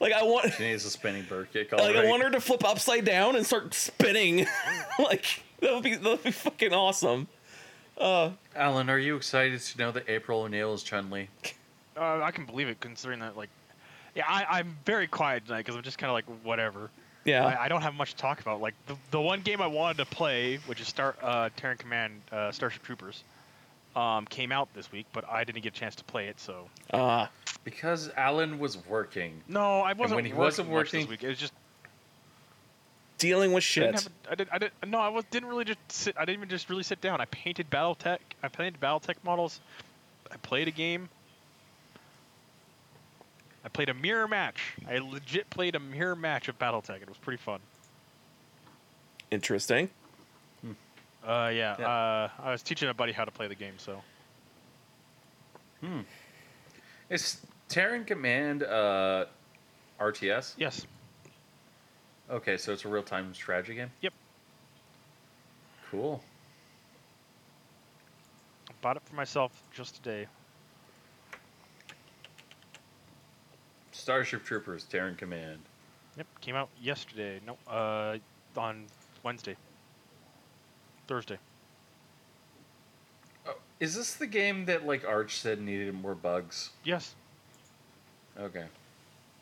Like 0.00 0.12
I 0.12 0.22
want, 0.22 0.52
She 0.54 0.64
needs 0.64 0.84
a 0.84 0.90
spinning 0.90 1.24
bird 1.28 1.48
kick. 1.52 1.72
like 1.72 1.96
I 1.96 2.06
want 2.08 2.22
her 2.22 2.30
to 2.30 2.40
flip 2.40 2.64
upside 2.64 3.04
down 3.04 3.36
and 3.36 3.46
start 3.46 3.74
spinning. 3.74 4.46
like 4.98 5.42
that 5.60 5.74
would 5.74 5.82
be 5.82 5.94
that 5.96 6.04
would 6.04 6.22
be 6.22 6.30
fucking 6.30 6.72
awesome. 6.72 7.26
Uh, 7.98 8.30
Alan, 8.56 8.90
are 8.90 8.98
you 8.98 9.16
excited 9.16 9.60
to 9.60 9.78
know 9.78 9.92
that 9.92 10.08
April 10.08 10.42
O'Neil 10.42 10.74
is 10.74 10.82
Chun 10.82 11.10
Li? 11.10 11.28
Uh, 11.96 12.20
I 12.22 12.32
can 12.32 12.44
believe 12.44 12.68
it, 12.68 12.80
considering 12.80 13.20
that 13.20 13.36
like, 13.36 13.50
yeah, 14.16 14.24
I, 14.28 14.58
I'm 14.58 14.76
very 14.84 15.06
quiet 15.06 15.46
tonight 15.46 15.58
because 15.58 15.76
I'm 15.76 15.82
just 15.82 15.98
kind 15.98 16.10
of 16.10 16.14
like 16.14 16.24
whatever. 16.44 16.90
Yeah. 17.24 17.46
I, 17.46 17.64
I 17.64 17.68
don't 17.68 17.82
have 17.82 17.94
much 17.94 18.10
to 18.10 18.16
talk 18.16 18.40
about. 18.40 18.60
Like 18.60 18.74
the, 18.86 18.96
the 19.10 19.20
one 19.20 19.40
game 19.40 19.62
I 19.62 19.66
wanted 19.66 19.98
to 19.98 20.06
play, 20.06 20.56
which 20.66 20.80
is 20.80 20.88
Star 20.88 21.14
uh, 21.22 21.50
Terran 21.56 21.78
Command 21.78 22.20
uh, 22.32 22.50
Starship 22.52 22.82
Troopers, 22.82 23.22
um, 23.96 24.24
came 24.26 24.50
out 24.52 24.68
this 24.74 24.90
week, 24.90 25.06
but 25.12 25.24
I 25.28 25.44
didn't 25.44 25.62
get 25.62 25.76
a 25.76 25.78
chance 25.78 25.94
to 25.96 26.04
play 26.04 26.26
it. 26.28 26.40
So 26.40 26.68
Uh, 26.92 27.26
Because 27.64 28.10
Alan 28.16 28.58
was 28.58 28.76
working. 28.86 29.42
no, 29.48 29.80
I 29.80 29.92
wasn't. 29.92 30.02
And 30.02 30.14
when 30.16 30.24
he 30.24 30.30
working 30.32 30.38
wasn't 30.44 30.68
much 30.70 30.90
this 30.90 30.92
working- 31.04 31.10
week. 31.10 31.22
It 31.22 31.28
was 31.28 31.38
just 31.38 31.52
dealing 33.18 33.52
with 33.52 33.62
shit. 33.64 33.84
I 33.84 33.86
didn't, 33.86 34.00
shit. 34.02 34.12
have 34.28 34.28
a, 34.28 34.32
I, 34.32 34.34
did, 34.34 34.48
I 34.52 34.58
did, 34.58 34.72
no, 34.90 34.98
I 34.98 35.08
was, 35.08 35.24
didn't 35.30 35.48
really 35.48 35.64
just 35.64 35.78
sit. 35.88 36.16
I 36.18 36.24
didn't 36.24 36.38
even 36.40 36.48
just 36.48 36.68
really 36.68 36.82
sit 36.82 37.00
down. 37.00 37.20
I 37.20 37.24
painted 37.26 37.70
BattleTech. 37.70 38.18
I 38.42 38.48
painted 38.48 38.80
BattleTech 38.80 39.16
models. 39.22 39.60
I 40.32 40.36
played 40.38 40.68
a 40.68 40.72
game. 40.72 41.08
I 43.64 43.68
played 43.68 43.88
a 43.88 43.94
mirror 43.94 44.28
match. 44.28 44.74
I 44.88 44.98
legit 44.98 45.48
played 45.48 45.74
a 45.74 45.80
mirror 45.80 46.16
match 46.16 46.48
of 46.48 46.58
BattleTech. 46.58 47.00
It 47.00 47.08
was 47.08 47.16
pretty 47.16 47.42
fun. 47.42 47.60
Interesting. 49.30 49.88
Uh, 51.24 51.50
yeah. 51.52 51.76
Yeah. 51.78 51.88
Uh, 51.88 52.28
I 52.42 52.50
was 52.50 52.62
teaching 52.62 52.88
a 52.88 52.94
buddy 52.94 53.12
how 53.12 53.24
to 53.24 53.30
play 53.30 53.48
the 53.48 53.54
game, 53.54 53.74
so 53.78 54.02
Hmm. 55.80 56.00
Is 57.10 57.40
Terran 57.68 58.04
Command 58.04 58.62
uh, 58.62 59.26
RTS? 60.00 60.54
yes. 60.56 60.86
Okay, 62.30 62.56
so 62.56 62.72
it's 62.72 62.86
a 62.86 62.88
real 62.88 63.02
time 63.02 63.34
strategy 63.34 63.74
game? 63.74 63.90
Yep. 64.00 64.14
Cool. 65.90 66.22
I 68.70 68.72
bought 68.80 68.96
it 68.96 69.02
for 69.04 69.14
myself 69.14 69.52
just 69.74 69.96
today. 69.96 70.26
Starship 73.92 74.42
Troopers, 74.42 74.84
Terran 74.84 75.16
Command. 75.16 75.58
Yep, 76.16 76.26
came 76.40 76.54
out 76.56 76.70
yesterday. 76.80 77.40
No, 77.46 77.58
uh, 77.70 78.16
on 78.56 78.86
Wednesday. 79.22 79.56
Thursday. 81.06 81.38
Oh, 83.46 83.54
is 83.80 83.94
this 83.94 84.14
the 84.14 84.26
game 84.26 84.66
that 84.66 84.86
like 84.86 85.06
Arch 85.06 85.36
said 85.38 85.60
needed 85.60 85.94
more 85.94 86.14
bugs? 86.14 86.70
Yes. 86.84 87.14
Okay. 88.38 88.64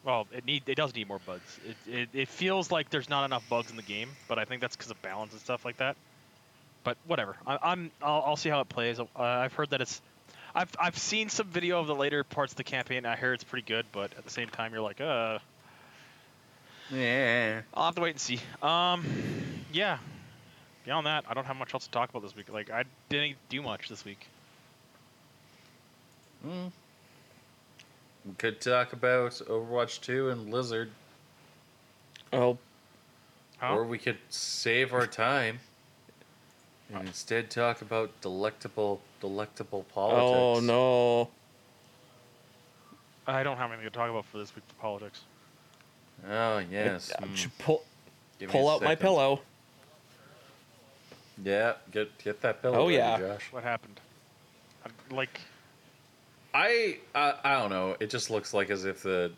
Well, 0.05 0.27
it 0.33 0.45
need 0.45 0.65
it 0.67 0.75
does 0.75 0.95
need 0.95 1.09
more 1.09 1.21
bugs. 1.25 1.61
It, 1.67 1.93
it 1.93 2.09
it 2.13 2.29
feels 2.29 2.71
like 2.71 2.91
there's 2.91 3.09
not 3.09 3.25
enough 3.25 3.49
bugs 3.49 3.71
in 3.71 3.77
the 3.77 3.83
game, 3.83 4.09
but 4.29 4.39
I 4.39 4.45
think 4.45 4.61
that's 4.61 4.77
because 4.77 4.91
of 4.91 5.01
balance 5.03 5.33
and 5.33 5.41
stuff 5.41 5.65
like 5.65 5.77
that. 5.79 5.97
But 6.85 6.97
whatever. 7.07 7.37
I, 7.47 7.59
I'm 7.63 7.91
I'll, 8.03 8.23
I'll 8.27 8.37
see 8.37 8.49
how 8.49 8.61
it 8.61 8.69
plays. 8.69 8.99
Uh, 8.99 9.07
I've 9.17 9.53
heard 9.53 9.71
that 9.71 9.81
it's. 9.81 10.03
I've 10.55 10.71
I've 10.79 10.99
seen 10.99 11.29
some 11.29 11.47
video 11.47 11.81
of 11.81 11.87
the 11.87 11.95
later 11.95 12.25
parts 12.25 12.53
of 12.53 12.57
the 12.57 12.65
campaign. 12.65 13.07
I 13.07 13.17
hear 13.17 13.33
it's 13.33 13.45
pretty 13.45 13.65
good, 13.67 13.87
but 13.93 14.13
at 14.19 14.25
the 14.25 14.31
same 14.31 14.49
time, 14.49 14.73
you're 14.73 14.83
like, 14.83 15.01
uh, 15.01 15.39
Yeah. 16.91 17.63
I'll 17.73 17.87
have 17.87 17.95
to 17.95 18.01
wait 18.01 18.11
and 18.11 18.21
see. 18.21 18.41
Um, 18.61 19.07
yeah. 19.73 19.99
Beyond 20.85 21.07
that, 21.07 21.25
I 21.29 21.35
don't 21.35 21.45
have 21.45 21.57
much 21.57 21.75
else 21.75 21.85
to 21.85 21.91
talk 21.91 22.11
about 22.11 22.23
this 22.23 22.35
week. 22.35 22.53
Like 22.53 22.71
I 22.71 22.85
didn't 23.09 23.37
do 23.49 23.63
much 23.63 23.89
this 23.89 24.05
week. 24.05 24.27
Mm. 26.47 26.73
We 28.27 28.35
could 28.39 28.61
talk 28.61 28.93
about 28.93 29.33
Overwatch 29.33 30.01
2 30.01 30.31
and 30.31 30.51
Blizzard, 30.51 30.91
Oh, 32.33 32.59
Huh? 33.59 33.75
or 33.77 33.85
we 33.85 33.99
could 33.99 34.19
save 34.29 34.93
our 34.93 35.07
time 35.07 35.61
and 36.93 37.07
instead 37.07 37.49
talk 37.51 37.81
about 37.81 38.11
delectable, 38.21 39.01
delectable 39.21 39.85
politics. 39.95 40.39
oh 40.39 40.61
no. 40.61 41.31
I 43.33 43.45
don't 43.45 43.57
have 43.57 43.71
anything 43.71 43.89
to 43.89 43.97
talk 43.97 44.11
about 44.11 44.25
for 44.27 44.39
this 44.39 44.55
week 44.55 44.65
for 44.67 44.75
politics. 44.75 45.21
Oh 46.29 46.59
yes. 46.59 47.13
Uh, 47.17 47.23
mm. 47.25 47.49
Pull 47.61 47.85
Give 48.41 48.51
pull 48.51 48.69
a 48.69 48.75
out 48.75 48.83
my 48.83 48.95
pillow. 48.97 49.41
Yeah, 51.43 51.75
get 51.91 52.17
get 52.19 52.41
that 52.43 52.63
pillow. 52.63 52.79
Oh, 52.79 52.85
ready, 52.87 52.97
yeah. 52.97 53.19
Josh. 53.19 53.53
What 53.53 53.63
happened? 53.63 54.01
I, 54.85 55.15
like, 55.15 55.41
I 56.55 56.99
uh, 57.15 57.33
I 57.45 57.55
don't 57.61 57.71
know. 57.71 57.97
It 58.01 58.11
just 58.11 58.31
looks 58.31 58.53
like 58.53 58.71
as 58.71 58.85
if 58.85 59.03
the 59.03 59.33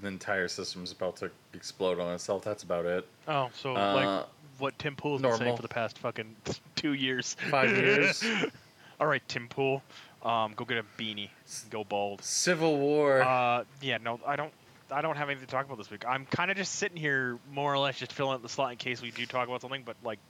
the 0.00 0.08
entire 0.08 0.48
system 0.48 0.82
is 0.82 0.92
about 0.92 1.16
to 1.16 1.30
explode 1.52 2.00
on 2.00 2.12
itself. 2.14 2.42
That's 2.44 2.62
about 2.62 2.84
it. 2.86 3.06
oh, 3.28 3.50
so 3.54 3.76
Uh, 3.76 3.94
like 3.94 4.26
what 4.58 4.78
Tim 4.78 4.96
Pool's 4.96 5.20
been 5.22 5.36
saying 5.36 5.56
for 5.56 5.62
the 5.62 5.68
past 5.68 5.98
fucking 5.98 6.34
two 6.76 6.92
years. 6.94 7.36
Five 7.50 7.70
years. 7.70 8.24
All 9.00 9.06
right, 9.08 9.22
Tim 9.26 9.48
Pool, 9.48 9.82
um, 10.22 10.52
go 10.54 10.64
get 10.64 10.78
a 10.78 10.84
beanie, 10.96 11.28
go 11.68 11.82
bald. 11.82 12.22
Civil 12.22 12.78
War. 12.78 13.22
Uh, 13.22 13.64
yeah, 13.82 13.98
no, 13.98 14.20
I 14.26 14.36
don't. 14.36 14.52
I 14.90 15.00
don't 15.02 15.16
have 15.16 15.28
anything 15.28 15.46
to 15.46 15.50
talk 15.50 15.66
about 15.66 15.78
this 15.78 15.90
week. 15.90 16.04
I'm 16.06 16.26
kind 16.26 16.50
of 16.50 16.56
just 16.56 16.74
sitting 16.76 16.96
here, 16.96 17.38
more 17.50 17.72
or 17.72 17.78
less, 17.78 17.98
just 17.98 18.12
filling 18.12 18.34
out 18.34 18.42
the 18.42 18.48
slot 18.48 18.70
in 18.70 18.76
case 18.76 19.02
we 19.02 19.10
do 19.10 19.26
talk 19.26 19.48
about 19.48 19.62
something. 19.62 19.82
But 19.84 19.96
like, 20.04 20.20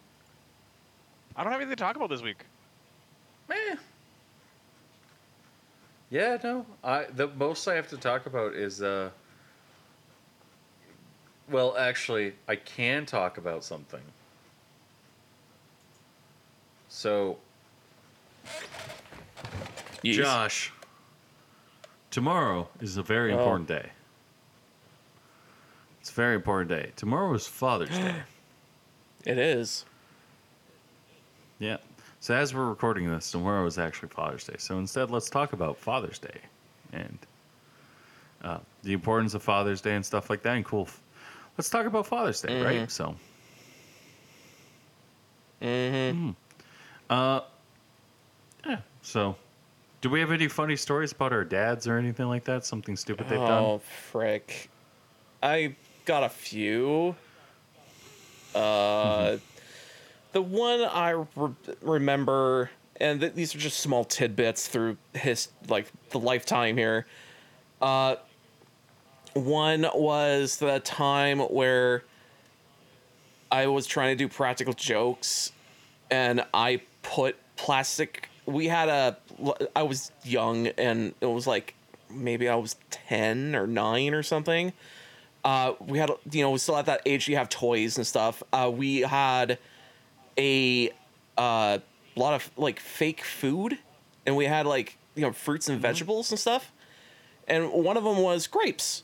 I 1.37 1.43
don't 1.43 1.53
have 1.53 1.61
anything 1.61 1.77
to 1.77 1.83
talk 1.83 1.97
about 1.97 2.11
this 2.11 2.23
week. 2.23 2.45
Meh. 3.49 3.77
Yeah, 6.11 6.39
no. 6.45 6.65
I 6.85 7.05
the 7.15 7.29
most 7.29 7.67
I 7.67 7.75
have 7.75 7.89
to 7.89 7.97
talk 7.97 8.27
about 8.27 8.55
is 8.55 8.83
uh 8.83 9.11
well, 11.51 11.77
actually, 11.77 12.35
I 12.49 12.57
can 12.57 13.05
talk 13.05 13.37
about 13.37 13.65
something. 13.65 14.01
So, 16.89 17.37
Yes. 20.03 20.17
Josh, 20.17 20.73
tomorrow 22.11 22.69
is 22.81 22.97
a 22.97 23.03
very 23.03 23.33
Oh. 23.33 23.39
important 23.39 23.69
day. 23.69 23.91
It's 26.01 26.11
a 26.11 26.15
very 26.15 26.35
important 26.35 26.71
day. 26.71 26.93
Tomorrow 26.97 27.35
is 27.35 27.47
Father's 27.47 27.89
Day. 27.99 28.23
It 29.27 29.37
is. 29.39 29.85
Yeah. 31.65 31.79
So 32.21 32.35
as 32.35 32.55
we're 32.55 32.69
recording 32.69 33.09
this, 33.11 33.31
tomorrow 33.31 33.65
is 33.67 33.79
actually 33.79 34.09
Father's 34.11 34.45
Day. 34.45 34.57
So 34.59 34.79
instead, 34.79 35.11
let's 35.11 35.31
talk 35.31 35.53
about 35.55 35.79
Father's 35.79 36.19
Day 36.19 36.39
and 36.93 37.19
uh, 38.43 38.59
the 38.83 38.93
importance 38.93 39.33
of 39.35 39.43
Father's 39.43 39.81
Day 39.81 39.95
and 39.95 40.05
stuff 40.05 40.29
like 40.29 40.43
that. 40.43 40.57
And 40.57 40.65
cool. 40.65 40.89
Let's 41.57 41.71
talk 41.71 41.87
about 41.87 42.07
Father's 42.07 42.41
Day, 42.43 42.63
right? 42.63 42.81
Mhm. 42.83 42.91
So, 42.91 43.17
Mm-hmm. 45.63 46.31
uh, 47.09 47.41
yeah. 48.67 48.79
So, 49.01 49.37
do 50.03 50.11
we 50.11 50.21
have 50.21 50.31
any 50.31 50.49
funny 50.49 50.77
stories 50.77 51.13
about 51.13 51.33
our 51.33 51.45
dads 51.45 51.87
or 51.87 51.97
anything 51.97 52.27
like 52.27 52.45
that? 52.45 52.67
Something 52.67 52.97
stupid 52.97 53.29
they've 53.31 53.39
Oh 53.41 53.47
done? 53.47 53.63
Oh, 53.65 53.79
frick! 54.11 54.69
I 55.43 55.75
got 56.05 56.23
a 56.25 56.29
few. 56.29 57.17
Uh, 58.55 58.59
Mm-hmm. 58.59 59.37
The 60.35 60.43
one 60.43 60.83
I 60.83 61.11
re- 61.11 61.55
remember, 61.81 62.71
and 63.01 63.21
th- 63.21 63.35
these 63.35 63.55
are 63.55 63.59
just 63.59 63.79
small 63.79 64.05
tidbits 64.05 64.69
through 64.69 64.99
his 65.15 65.49
like 65.69 65.87
the 66.11 66.19
lifetime 66.19 66.77
here. 66.77 67.07
Uh, 67.81 68.17
one 69.33 69.87
was 69.95 70.59
the 70.59 70.81
time 70.81 71.39
where 71.39 72.05
I 73.51 73.69
was 73.69 73.87
trying 73.87 74.17
to 74.17 74.25
do 74.25 74.29
practical 74.29 74.75
jokes, 74.75 75.53
and 76.11 76.45
I 76.53 76.83
put 77.03 77.37
plastic. 77.57 78.29
We 78.45 78.67
had 78.67 78.89
a. 78.89 79.17
I 79.75 79.85
was 79.85 80.11
young, 80.25 80.67
and 80.67 81.15
it 81.21 81.27
was 81.27 81.47
like 81.47 81.75
maybe 82.11 82.49
I 82.49 82.57
was 82.57 82.75
ten 82.91 83.55
or 83.55 83.69
nine 83.69 84.15
or 84.15 84.25
something. 84.25 84.73
Uh, 85.45 85.75
we 85.79 85.99
had, 85.99 86.11
you 86.33 86.43
know, 86.43 86.51
we 86.51 86.59
still 86.59 86.77
at 86.77 86.87
that 86.87 87.03
age. 87.07 87.29
You 87.29 87.37
have 87.37 87.49
toys 87.49 87.99
and 87.99 88.07
stuff. 88.07 88.43
Uh, 88.53 88.73
we 88.75 89.01
had 89.01 89.59
a 90.39 90.91
uh, 91.37 91.79
lot 92.17 92.35
of 92.35 92.51
like 92.57 92.81
fake 92.81 93.23
food, 93.23 93.79
and 94.27 94.37
we 94.37 94.47
had 94.47 94.67
like 94.67 94.97
you 95.15 95.23
know 95.23 95.33
fruits 95.33 95.69
and 95.69 95.81
vegetables 95.81 96.31
and 96.31 96.39
stuff. 96.39 96.73
And 97.47 97.71
one 97.73 97.97
of 97.97 98.05
them 98.05 98.19
was 98.19 98.47
grapes, 98.47 99.03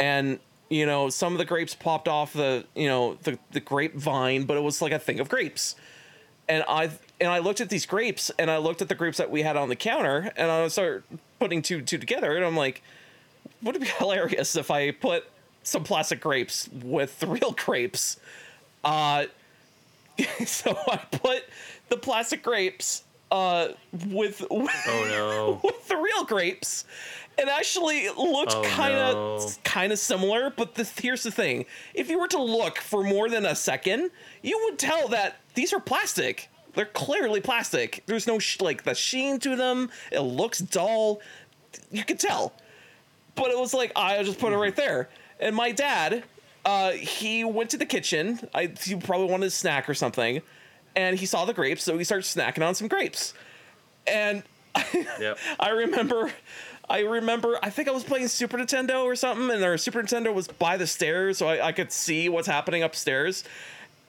and 0.00 0.38
you 0.68 0.86
know 0.86 1.08
some 1.08 1.32
of 1.32 1.38
the 1.38 1.44
grapes 1.44 1.74
popped 1.74 2.08
off 2.08 2.32
the 2.32 2.64
you 2.74 2.88
know 2.88 3.18
the 3.22 3.38
the 3.52 3.60
grapevine, 3.60 4.44
but 4.44 4.56
it 4.56 4.62
was 4.62 4.82
like 4.82 4.92
a 4.92 4.98
thing 4.98 5.20
of 5.20 5.28
grapes. 5.28 5.76
And 6.48 6.64
I 6.68 6.90
and 7.20 7.30
I 7.30 7.38
looked 7.38 7.60
at 7.60 7.70
these 7.70 7.86
grapes, 7.86 8.30
and 8.38 8.50
I 8.50 8.58
looked 8.58 8.82
at 8.82 8.88
the 8.88 8.94
grapes 8.94 9.18
that 9.18 9.30
we 9.30 9.42
had 9.42 9.56
on 9.56 9.68
the 9.68 9.76
counter, 9.76 10.30
and 10.36 10.50
I 10.50 10.66
started 10.68 11.02
putting 11.38 11.62
two 11.62 11.82
two 11.82 11.98
together, 11.98 12.36
and 12.36 12.44
I'm 12.44 12.56
like, 12.56 12.82
would 13.62 13.76
it 13.76 13.80
be 13.80 13.86
hilarious 13.98 14.56
if 14.56 14.70
I 14.70 14.90
put 14.90 15.24
some 15.62 15.84
plastic 15.84 16.20
grapes 16.20 16.68
with 16.72 17.18
the 17.20 17.26
real 17.26 17.52
grapes? 17.52 18.18
Uh, 18.84 19.26
so 20.46 20.76
I 20.88 20.96
put 21.10 21.44
the 21.88 21.96
plastic 21.96 22.42
grapes 22.42 23.04
uh, 23.30 23.68
with 24.08 24.44
with, 24.50 24.70
Oh 24.88 25.06
no. 25.08 25.60
with 25.64 25.88
the 25.88 25.96
real 25.96 26.24
grapes. 26.24 26.84
and 27.38 27.48
actually 27.50 28.08
looked 28.10 28.54
Oh, 28.54 28.62
kind 28.64 28.94
of 28.94 29.62
kind 29.64 29.92
of 29.92 29.98
similar, 29.98 30.50
but 30.50 30.74
the, 30.76 30.84
here's 31.00 31.22
the 31.22 31.30
thing: 31.30 31.66
if 31.94 32.08
you 32.08 32.18
were 32.18 32.28
to 32.28 32.40
look 32.42 32.78
for 32.78 33.02
more 33.02 33.28
than 33.28 33.44
a 33.44 33.54
second, 33.54 34.10
you 34.42 34.58
would 34.64 34.78
tell 34.78 35.08
that 35.08 35.36
these 35.54 35.72
are 35.72 35.80
plastic. 35.80 36.48
They're 36.74 36.84
clearly 36.86 37.40
plastic. 37.40 38.02
There's 38.06 38.26
no 38.26 38.38
sh- 38.38 38.60
like 38.60 38.84
the 38.84 38.94
sheen 38.94 39.38
to 39.40 39.56
them. 39.56 39.90
It 40.12 40.20
looks 40.20 40.58
dull. 40.58 41.20
You 41.90 42.04
could 42.04 42.20
tell, 42.20 42.52
but 43.34 43.50
it 43.50 43.58
was 43.58 43.74
like 43.74 43.92
I 43.96 44.22
just 44.22 44.38
put 44.38 44.52
it 44.52 44.56
right 44.56 44.76
there. 44.76 45.08
And 45.40 45.54
my 45.56 45.72
dad, 45.72 46.24
uh, 46.66 46.90
he 46.90 47.44
went 47.44 47.70
to 47.70 47.78
the 47.78 47.86
kitchen. 47.86 48.40
I 48.52 48.72
he 48.82 48.96
probably 48.96 49.28
wanted 49.30 49.46
a 49.46 49.50
snack 49.50 49.88
or 49.88 49.94
something, 49.94 50.42
and 50.94 51.18
he 51.18 51.24
saw 51.24 51.44
the 51.46 51.54
grapes, 51.54 51.84
so 51.84 51.96
he 51.96 52.04
started 52.04 52.24
snacking 52.24 52.66
on 52.66 52.74
some 52.74 52.88
grapes. 52.88 53.32
And 54.06 54.42
Yep. 55.20 55.38
I 55.58 55.70
remember, 55.70 56.30
I 56.88 57.00
remember, 57.00 57.58
I 57.62 57.70
think 57.70 57.88
I 57.88 57.92
was 57.92 58.04
playing 58.04 58.28
Super 58.28 58.58
Nintendo 58.58 59.04
or 59.04 59.16
something, 59.16 59.50
and 59.50 59.64
our 59.64 59.78
Super 59.78 60.02
Nintendo 60.02 60.34
was 60.34 60.48
by 60.48 60.76
the 60.76 60.86
stairs, 60.86 61.38
so 61.38 61.48
I, 61.48 61.68
I 61.68 61.72
could 61.72 61.92
see 61.92 62.28
what's 62.28 62.48
happening 62.48 62.82
upstairs, 62.82 63.44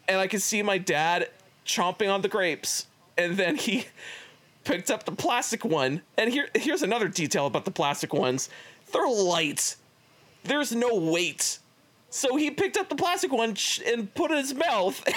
and 0.07 0.19
I 0.19 0.27
could 0.27 0.41
see 0.41 0.61
my 0.63 0.77
dad 0.77 1.29
chomping 1.65 2.11
on 2.11 2.21
the 2.21 2.27
grapes, 2.27 2.87
and 3.17 3.37
then 3.37 3.55
he 3.55 3.85
picked 4.63 4.91
up 4.91 5.05
the 5.05 5.11
plastic 5.11 5.63
one, 5.63 6.01
and 6.17 6.31
here, 6.31 6.49
here's 6.55 6.83
another 6.83 7.07
detail 7.07 7.45
about 7.45 7.65
the 7.65 7.71
plastic 7.71 8.13
ones: 8.13 8.49
they're 8.91 9.07
light. 9.07 9.75
There's 10.43 10.73
no 10.73 10.95
weight, 10.95 11.59
so 12.09 12.35
he 12.35 12.51
picked 12.51 12.77
up 12.77 12.89
the 12.89 12.95
plastic 12.95 13.31
one 13.31 13.55
and 13.85 14.13
put 14.13 14.31
it 14.31 14.35
in 14.35 14.39
his 14.39 14.53
mouth. 14.53 15.03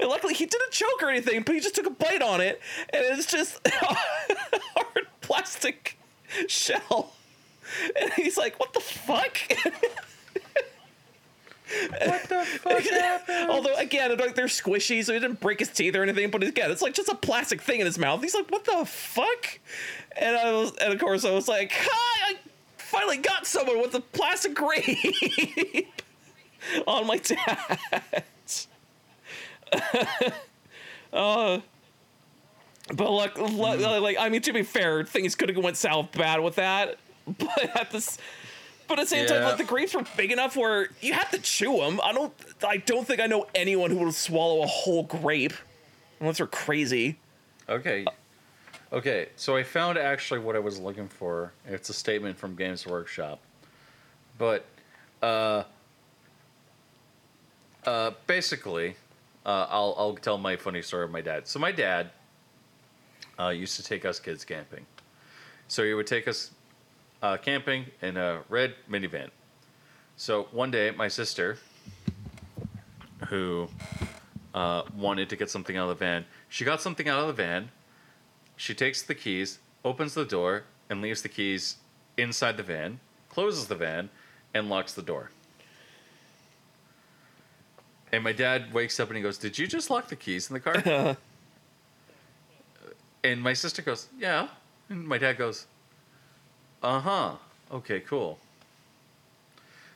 And 0.00 0.08
luckily, 0.08 0.34
he 0.34 0.46
didn't 0.46 0.72
choke 0.72 1.02
or 1.02 1.10
anything, 1.10 1.42
but 1.42 1.54
he 1.54 1.60
just 1.60 1.74
took 1.74 1.86
a 1.86 1.90
bite 1.90 2.22
on 2.22 2.40
it, 2.40 2.60
and 2.92 3.04
it's 3.04 3.26
just 3.26 3.60
a 3.66 3.70
hard 4.74 5.06
plastic 5.20 5.96
shell. 6.48 7.12
And 8.00 8.12
he's 8.14 8.36
like, 8.36 8.58
"What 8.58 8.72
the 8.72 8.80
fuck?" 8.80 9.38
What 12.04 12.28
the 12.28 12.44
fuck 12.44 12.82
happened? 12.82 13.48
Although 13.48 13.76
again, 13.76 14.16
like 14.18 14.34
they're 14.34 14.46
squishy, 14.46 15.04
so 15.04 15.12
he 15.12 15.20
didn't 15.20 15.40
break 15.40 15.60
his 15.60 15.68
teeth 15.68 15.94
or 15.94 16.02
anything. 16.02 16.28
But 16.30 16.42
again, 16.42 16.68
it's 16.70 16.82
like 16.82 16.94
just 16.94 17.08
a 17.08 17.14
plastic 17.14 17.62
thing 17.62 17.78
in 17.78 17.86
his 17.86 17.96
mouth. 17.96 18.22
He's 18.22 18.34
like, 18.34 18.50
"What 18.50 18.64
the 18.64 18.84
fuck?" 18.84 19.60
And 20.16 20.36
I 20.36 20.52
was, 20.52 20.72
and 20.78 20.92
of 20.92 20.98
course, 20.98 21.24
I 21.24 21.30
was 21.30 21.46
like, 21.46 21.70
"Hi, 21.72 22.19
finally 22.90 23.18
got 23.18 23.46
someone 23.46 23.80
with 23.80 23.94
a 23.94 24.00
plastic 24.00 24.54
grape 24.54 25.86
on 26.86 27.06
my 27.06 27.16
dad." 27.16 28.24
uh, 31.12 31.60
but 32.94 33.10
like, 33.10 33.38
like, 33.38 34.16
I 34.18 34.28
mean, 34.28 34.42
to 34.42 34.52
be 34.52 34.62
fair, 34.62 35.04
things 35.04 35.34
could 35.34 35.48
have 35.48 35.62
went 35.62 35.76
south 35.76 36.12
bad 36.12 36.40
with 36.40 36.56
that. 36.56 36.98
But 37.38 37.76
at 37.76 37.90
this, 37.92 38.18
but 38.88 38.98
at 38.98 39.02
the 39.02 39.08
same 39.08 39.28
time, 39.28 39.44
like 39.44 39.56
the 39.56 39.62
grapes 39.62 39.94
were 39.94 40.04
big 40.16 40.32
enough 40.32 40.56
where 40.56 40.88
you 41.00 41.12
have 41.12 41.30
to 41.30 41.38
chew 41.38 41.76
them. 41.76 42.00
I 42.02 42.12
don't, 42.12 42.32
I 42.66 42.78
don't 42.78 43.06
think 43.06 43.20
I 43.20 43.26
know 43.26 43.46
anyone 43.54 43.92
who 43.92 43.98
would 43.98 44.14
swallow 44.14 44.62
a 44.64 44.66
whole 44.66 45.04
grape, 45.04 45.52
unless 46.18 46.38
they're 46.38 46.48
crazy. 46.48 47.20
Okay. 47.68 48.04
Okay, 48.92 49.28
so 49.36 49.54
I 49.54 49.62
found 49.62 49.98
actually 49.98 50.40
what 50.40 50.56
I 50.56 50.58
was 50.58 50.80
looking 50.80 51.06
for. 51.06 51.52
It's 51.64 51.90
a 51.90 51.92
statement 51.92 52.36
from 52.36 52.56
Games 52.56 52.86
Workshop. 52.86 53.40
But 54.36 54.64
uh 55.22 55.62
uh 57.86 58.10
basically, 58.26 58.96
uh 59.46 59.66
I'll 59.70 59.94
I'll 59.96 60.14
tell 60.16 60.38
my 60.38 60.56
funny 60.56 60.82
story 60.82 61.04
of 61.04 61.12
my 61.12 61.20
dad. 61.20 61.46
So 61.46 61.60
my 61.60 61.70
dad 61.70 62.10
uh 63.38 63.50
used 63.50 63.76
to 63.76 63.84
take 63.84 64.04
us 64.04 64.18
kids 64.18 64.44
camping. 64.44 64.84
So 65.68 65.84
he 65.84 65.94
would 65.94 66.08
take 66.08 66.26
us 66.26 66.50
uh 67.22 67.36
camping 67.36 67.86
in 68.02 68.16
a 68.16 68.40
red 68.48 68.74
minivan. 68.90 69.30
So 70.16 70.48
one 70.50 70.72
day 70.72 70.90
my 70.90 71.06
sister 71.06 71.58
who 73.28 73.68
uh, 74.52 74.82
wanted 74.96 75.28
to 75.28 75.36
get 75.36 75.48
something 75.48 75.76
out 75.76 75.88
of 75.88 75.96
the 75.96 76.04
van. 76.04 76.24
She 76.48 76.64
got 76.64 76.80
something 76.80 77.08
out 77.08 77.20
of 77.20 77.28
the 77.28 77.32
van. 77.32 77.70
She 78.60 78.74
takes 78.74 79.00
the 79.00 79.14
keys, 79.14 79.58
opens 79.86 80.12
the 80.12 80.26
door, 80.26 80.64
and 80.90 81.00
leaves 81.00 81.22
the 81.22 81.30
keys 81.30 81.76
inside 82.18 82.58
the 82.58 82.62
van, 82.62 83.00
closes 83.30 83.68
the 83.68 83.74
van, 83.74 84.10
and 84.52 84.68
locks 84.68 84.92
the 84.92 85.00
door. 85.00 85.30
And 88.12 88.22
my 88.22 88.32
dad 88.32 88.74
wakes 88.74 89.00
up 89.00 89.08
and 89.08 89.16
he 89.16 89.22
goes, 89.22 89.38
Did 89.38 89.58
you 89.58 89.66
just 89.66 89.88
lock 89.88 90.08
the 90.08 90.16
keys 90.16 90.50
in 90.50 90.54
the 90.54 90.60
car? 90.60 91.16
and 93.24 93.40
my 93.40 93.54
sister 93.54 93.80
goes, 93.80 94.08
Yeah. 94.18 94.48
And 94.90 95.08
my 95.08 95.16
dad 95.16 95.38
goes, 95.38 95.66
Uh 96.82 97.00
huh. 97.00 97.36
Okay, 97.72 98.00
cool. 98.00 98.38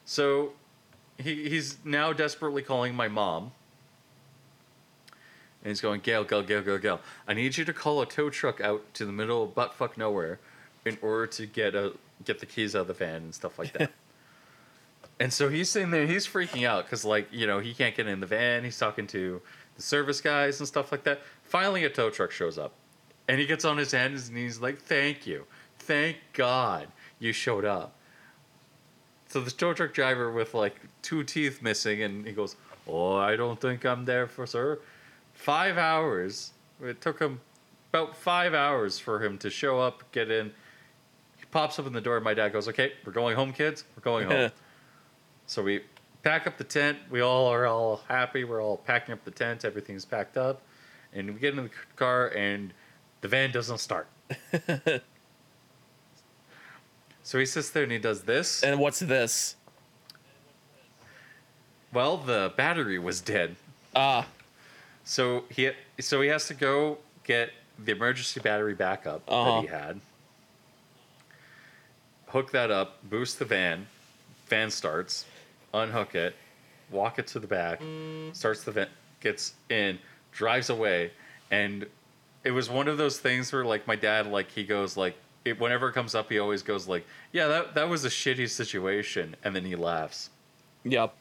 So 0.06 0.54
he, 1.18 1.50
he's 1.50 1.76
now 1.84 2.14
desperately 2.14 2.62
calling 2.62 2.94
my 2.94 3.08
mom. 3.08 3.52
And 5.64 5.70
he's 5.70 5.80
going, 5.80 6.02
Gail, 6.02 6.24
Gail, 6.24 6.42
Gail, 6.42 6.60
Gail, 6.60 6.78
Gail. 6.78 7.00
I 7.26 7.32
need 7.32 7.56
you 7.56 7.64
to 7.64 7.72
call 7.72 8.02
a 8.02 8.06
tow 8.06 8.28
truck 8.28 8.60
out 8.60 8.82
to 8.94 9.06
the 9.06 9.12
middle 9.12 9.42
of 9.42 9.54
buttfuck 9.54 9.96
nowhere 9.96 10.38
in 10.84 10.98
order 11.00 11.26
to 11.26 11.46
get 11.46 11.74
a 11.74 11.94
get 12.24 12.38
the 12.38 12.46
keys 12.46 12.76
out 12.76 12.82
of 12.82 12.86
the 12.88 12.94
van 12.94 13.22
and 13.22 13.34
stuff 13.34 13.58
like 13.58 13.72
that. 13.72 13.90
and 15.20 15.32
so 15.32 15.48
he's 15.48 15.70
sitting 15.70 15.90
there, 15.90 16.06
he's 16.06 16.26
freaking 16.26 16.66
out 16.66 16.84
because, 16.84 17.04
like, 17.04 17.28
you 17.32 17.46
know, 17.46 17.60
he 17.60 17.72
can't 17.72 17.96
get 17.96 18.06
in 18.06 18.20
the 18.20 18.26
van. 18.26 18.62
He's 18.62 18.78
talking 18.78 19.06
to 19.08 19.40
the 19.76 19.82
service 19.82 20.20
guys 20.20 20.60
and 20.60 20.68
stuff 20.68 20.92
like 20.92 21.04
that. 21.04 21.20
Finally, 21.44 21.84
a 21.84 21.90
tow 21.90 22.10
truck 22.10 22.30
shows 22.30 22.58
up, 22.58 22.72
and 23.26 23.40
he 23.40 23.46
gets 23.46 23.64
on 23.64 23.78
his 23.78 23.90
hands 23.90 24.28
and 24.28 24.36
he's 24.36 24.60
like, 24.60 24.78
"Thank 24.82 25.26
you, 25.26 25.46
thank 25.78 26.18
God 26.34 26.88
you 27.18 27.32
showed 27.32 27.64
up." 27.64 27.94
So 29.28 29.40
the 29.40 29.50
tow 29.50 29.72
truck 29.72 29.94
driver 29.94 30.30
with 30.30 30.52
like 30.52 30.76
two 31.00 31.24
teeth 31.24 31.62
missing, 31.62 32.02
and 32.02 32.26
he 32.26 32.32
goes, 32.32 32.56
"Oh, 32.86 33.16
I 33.16 33.34
don't 33.34 33.58
think 33.58 33.86
I'm 33.86 34.04
there 34.04 34.26
for 34.26 34.46
sir." 34.46 34.78
Five 35.34 35.76
hours. 35.76 36.52
It 36.82 37.00
took 37.00 37.18
him 37.18 37.40
about 37.92 38.16
five 38.16 38.54
hours 38.54 38.98
for 38.98 39.22
him 39.24 39.38
to 39.38 39.50
show 39.50 39.78
up, 39.78 40.10
get 40.12 40.30
in. 40.30 40.52
He 41.36 41.44
pops 41.50 41.78
up 41.78 41.86
in 41.86 41.92
the 41.92 42.00
door. 42.00 42.18
My 42.20 42.34
dad 42.34 42.52
goes, 42.52 42.68
"Okay, 42.68 42.92
we're 43.04 43.12
going 43.12 43.36
home, 43.36 43.52
kids. 43.52 43.84
We're 43.96 44.02
going 44.02 44.28
home." 44.28 44.50
so 45.46 45.62
we 45.62 45.82
pack 46.22 46.46
up 46.46 46.56
the 46.56 46.64
tent. 46.64 46.98
We 47.10 47.20
all 47.20 47.46
are 47.46 47.66
all 47.66 48.02
happy. 48.08 48.44
We're 48.44 48.62
all 48.62 48.78
packing 48.78 49.12
up 49.12 49.24
the 49.24 49.30
tent. 49.30 49.64
Everything's 49.64 50.04
packed 50.04 50.36
up, 50.36 50.62
and 51.12 51.32
we 51.34 51.38
get 51.38 51.56
in 51.56 51.62
the 51.64 51.70
car, 51.96 52.28
and 52.28 52.72
the 53.20 53.28
van 53.28 53.52
doesn't 53.52 53.78
start. 53.78 54.06
so 57.22 57.38
he 57.38 57.46
sits 57.46 57.70
there 57.70 57.82
and 57.84 57.92
he 57.92 57.98
does 57.98 58.22
this. 58.22 58.62
and 58.62 58.78
what's 58.78 58.98
this? 58.98 59.56
Well, 61.92 62.16
the 62.16 62.52
battery 62.56 62.98
was 62.98 63.20
dead. 63.20 63.56
Ah, 63.94 64.26
So 65.04 65.44
he 65.50 65.70
so 66.00 66.20
he 66.20 66.28
has 66.28 66.46
to 66.48 66.54
go 66.54 66.98
get 67.24 67.50
the 67.84 67.92
emergency 67.92 68.40
battery 68.40 68.74
backup 68.74 69.22
Uh-huh. 69.28 69.44
that 69.56 69.60
he 69.62 69.66
had. 69.66 70.00
Hook 72.28 72.50
that 72.52 72.70
up, 72.70 72.98
boost 73.08 73.38
the 73.38 73.44
van, 73.44 73.86
van 74.46 74.70
starts, 74.70 75.24
unhook 75.72 76.14
it, 76.16 76.34
walk 76.90 77.18
it 77.18 77.26
to 77.28 77.38
the 77.38 77.46
back, 77.46 77.80
starts 78.32 78.64
the 78.64 78.72
van, 78.72 78.88
gets 79.20 79.54
in, 79.68 79.98
drives 80.32 80.68
away, 80.68 81.12
and 81.52 81.86
it 82.42 82.50
was 82.50 82.68
one 82.68 82.88
of 82.88 82.98
those 82.98 83.18
things 83.20 83.52
where 83.52 83.64
like 83.64 83.86
my 83.86 83.94
dad 83.96 84.26
like 84.26 84.50
he 84.50 84.64
goes 84.64 84.96
like 84.96 85.16
it, 85.44 85.60
whenever 85.60 85.88
it 85.88 85.92
comes 85.92 86.14
up 86.14 86.28
he 86.30 86.38
always 86.38 86.62
goes 86.62 86.86
like 86.88 87.06
yeah 87.32 87.46
that 87.46 87.74
that 87.74 87.88
was 87.88 88.04
a 88.04 88.08
shitty 88.08 88.48
situation 88.50 89.34
and 89.44 89.54
then 89.54 89.64
he 89.64 89.76
laughs. 89.76 90.30
yep. 90.84 91.14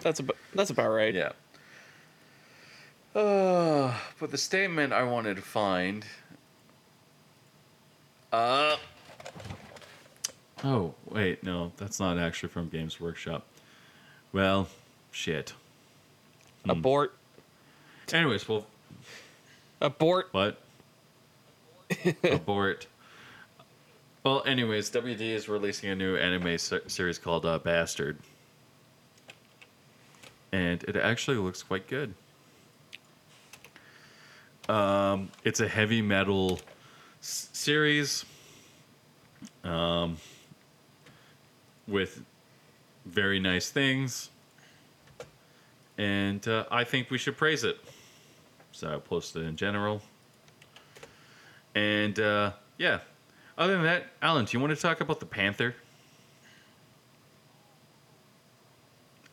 That's 0.00 0.20
about 0.20 0.36
that's 0.54 0.70
about 0.70 0.90
right. 0.90 1.14
Yeah. 1.14 1.32
Uh, 3.14 3.94
but 4.20 4.30
the 4.30 4.38
statement 4.38 4.92
I 4.92 5.02
wanted 5.04 5.36
to 5.36 5.42
find. 5.42 6.04
Uh. 8.32 8.76
Oh 10.64 10.94
wait, 11.08 11.42
no, 11.42 11.72
that's 11.76 11.98
not 12.00 12.18
actually 12.18 12.48
from 12.50 12.68
Games 12.68 13.00
Workshop. 13.00 13.46
Well, 14.32 14.68
shit. 15.10 15.54
Abort. 16.68 17.14
Anyways, 18.12 18.46
well, 18.48 18.66
Abort. 19.80 20.28
what? 20.32 20.58
Abort. 22.24 22.86
Well, 24.24 24.42
anyways, 24.44 24.90
WD 24.90 25.20
is 25.20 25.48
releasing 25.48 25.88
a 25.90 25.94
new 25.94 26.16
anime 26.16 26.58
se- 26.58 26.80
series 26.88 27.18
called 27.18 27.46
uh, 27.46 27.58
Bastard, 27.58 28.18
and 30.52 30.82
it 30.84 30.96
actually 30.96 31.38
looks 31.38 31.62
quite 31.62 31.86
good. 31.88 32.12
Um, 34.68 35.30
it's 35.44 35.60
a 35.60 35.68
heavy 35.68 36.02
metal 36.02 36.60
s- 37.22 37.48
series, 37.52 38.24
um, 39.64 40.18
with 41.86 42.22
very 43.06 43.40
nice 43.40 43.70
things, 43.70 44.28
and 45.96 46.46
uh, 46.46 46.66
I 46.70 46.84
think 46.84 47.10
we 47.10 47.16
should 47.16 47.36
praise 47.36 47.64
it. 47.64 47.78
So 48.72 48.94
I 48.94 48.98
posted 48.98 49.44
in 49.46 49.56
general. 49.56 50.02
And 51.74 52.18
uh, 52.20 52.52
yeah, 52.76 52.98
other 53.56 53.72
than 53.74 53.84
that, 53.84 54.04
Alan, 54.20 54.44
do 54.44 54.56
you 54.56 54.60
want 54.60 54.74
to 54.76 54.80
talk 54.80 55.00
about 55.00 55.18
the 55.20 55.26
Panther? 55.26 55.74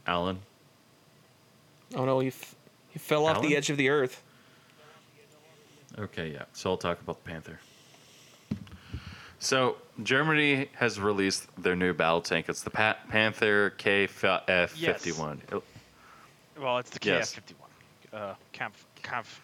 Alan, 0.08 0.40
Oh 1.96 2.06
no, 2.06 2.20
he 2.20 2.28
f- 2.28 2.56
he 2.92 3.00
fell 3.00 3.26
off 3.26 3.38
Alan? 3.38 3.50
the 3.50 3.56
edge 3.58 3.70
of 3.70 3.78
the 3.78 3.90
earth. 3.90 4.22
Okay, 5.98 6.32
yeah. 6.32 6.44
So 6.54 6.72
I'll 6.72 6.78
talk 6.78 7.00
about 7.02 7.24
the 7.24 7.30
Panther. 7.30 7.60
So 9.40 9.78
Germany 10.04 10.70
has 10.76 11.00
released 11.00 11.48
their 11.62 11.76
new 11.76 11.94
battle 11.94 12.22
tank. 12.22 12.50
It's 12.50 12.64
the 12.64 12.70
pa- 12.70 12.98
Panther 13.10 13.72
KF51. 13.78 15.40
It- 15.54 15.64
Well, 16.60 16.78
it's 16.78 16.90
the 16.90 17.00
Yes. 17.06 17.34
KF-51. 17.36 17.70
Uh, 18.14 18.36
Kampf, 18.54 18.86
Kampf, 19.04 19.42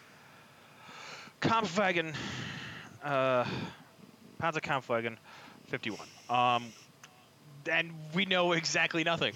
Kampfwagen, 1.42 2.14
uh, 3.04 3.44
Panzer 4.40 4.60
Kampfwagen 4.62 5.16
51. 5.68 6.06
Um, 6.30 6.72
and 7.70 7.92
we 8.14 8.24
know 8.24 8.52
exactly 8.52 9.04
nothing. 9.04 9.34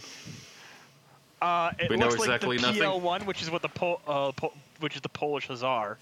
Uh, 1.43 1.71
it 1.79 1.91
We 1.91 1.97
know 1.97 2.07
looks 2.07 2.17
exactly 2.21 2.57
like 2.57 2.61
the 2.75 2.81
nothing? 2.83 3.01
PL1, 3.01 3.27
which 3.27 3.43
is 3.43 3.51
what 3.51 3.61
the 3.61 3.69
Pol- 3.69 4.01
uh, 4.07 4.33
po- 4.33 4.55
which 4.81 4.95
is 4.97 5.03
the 5.03 5.11
Polish 5.11 5.47
Hussar. 5.47 5.99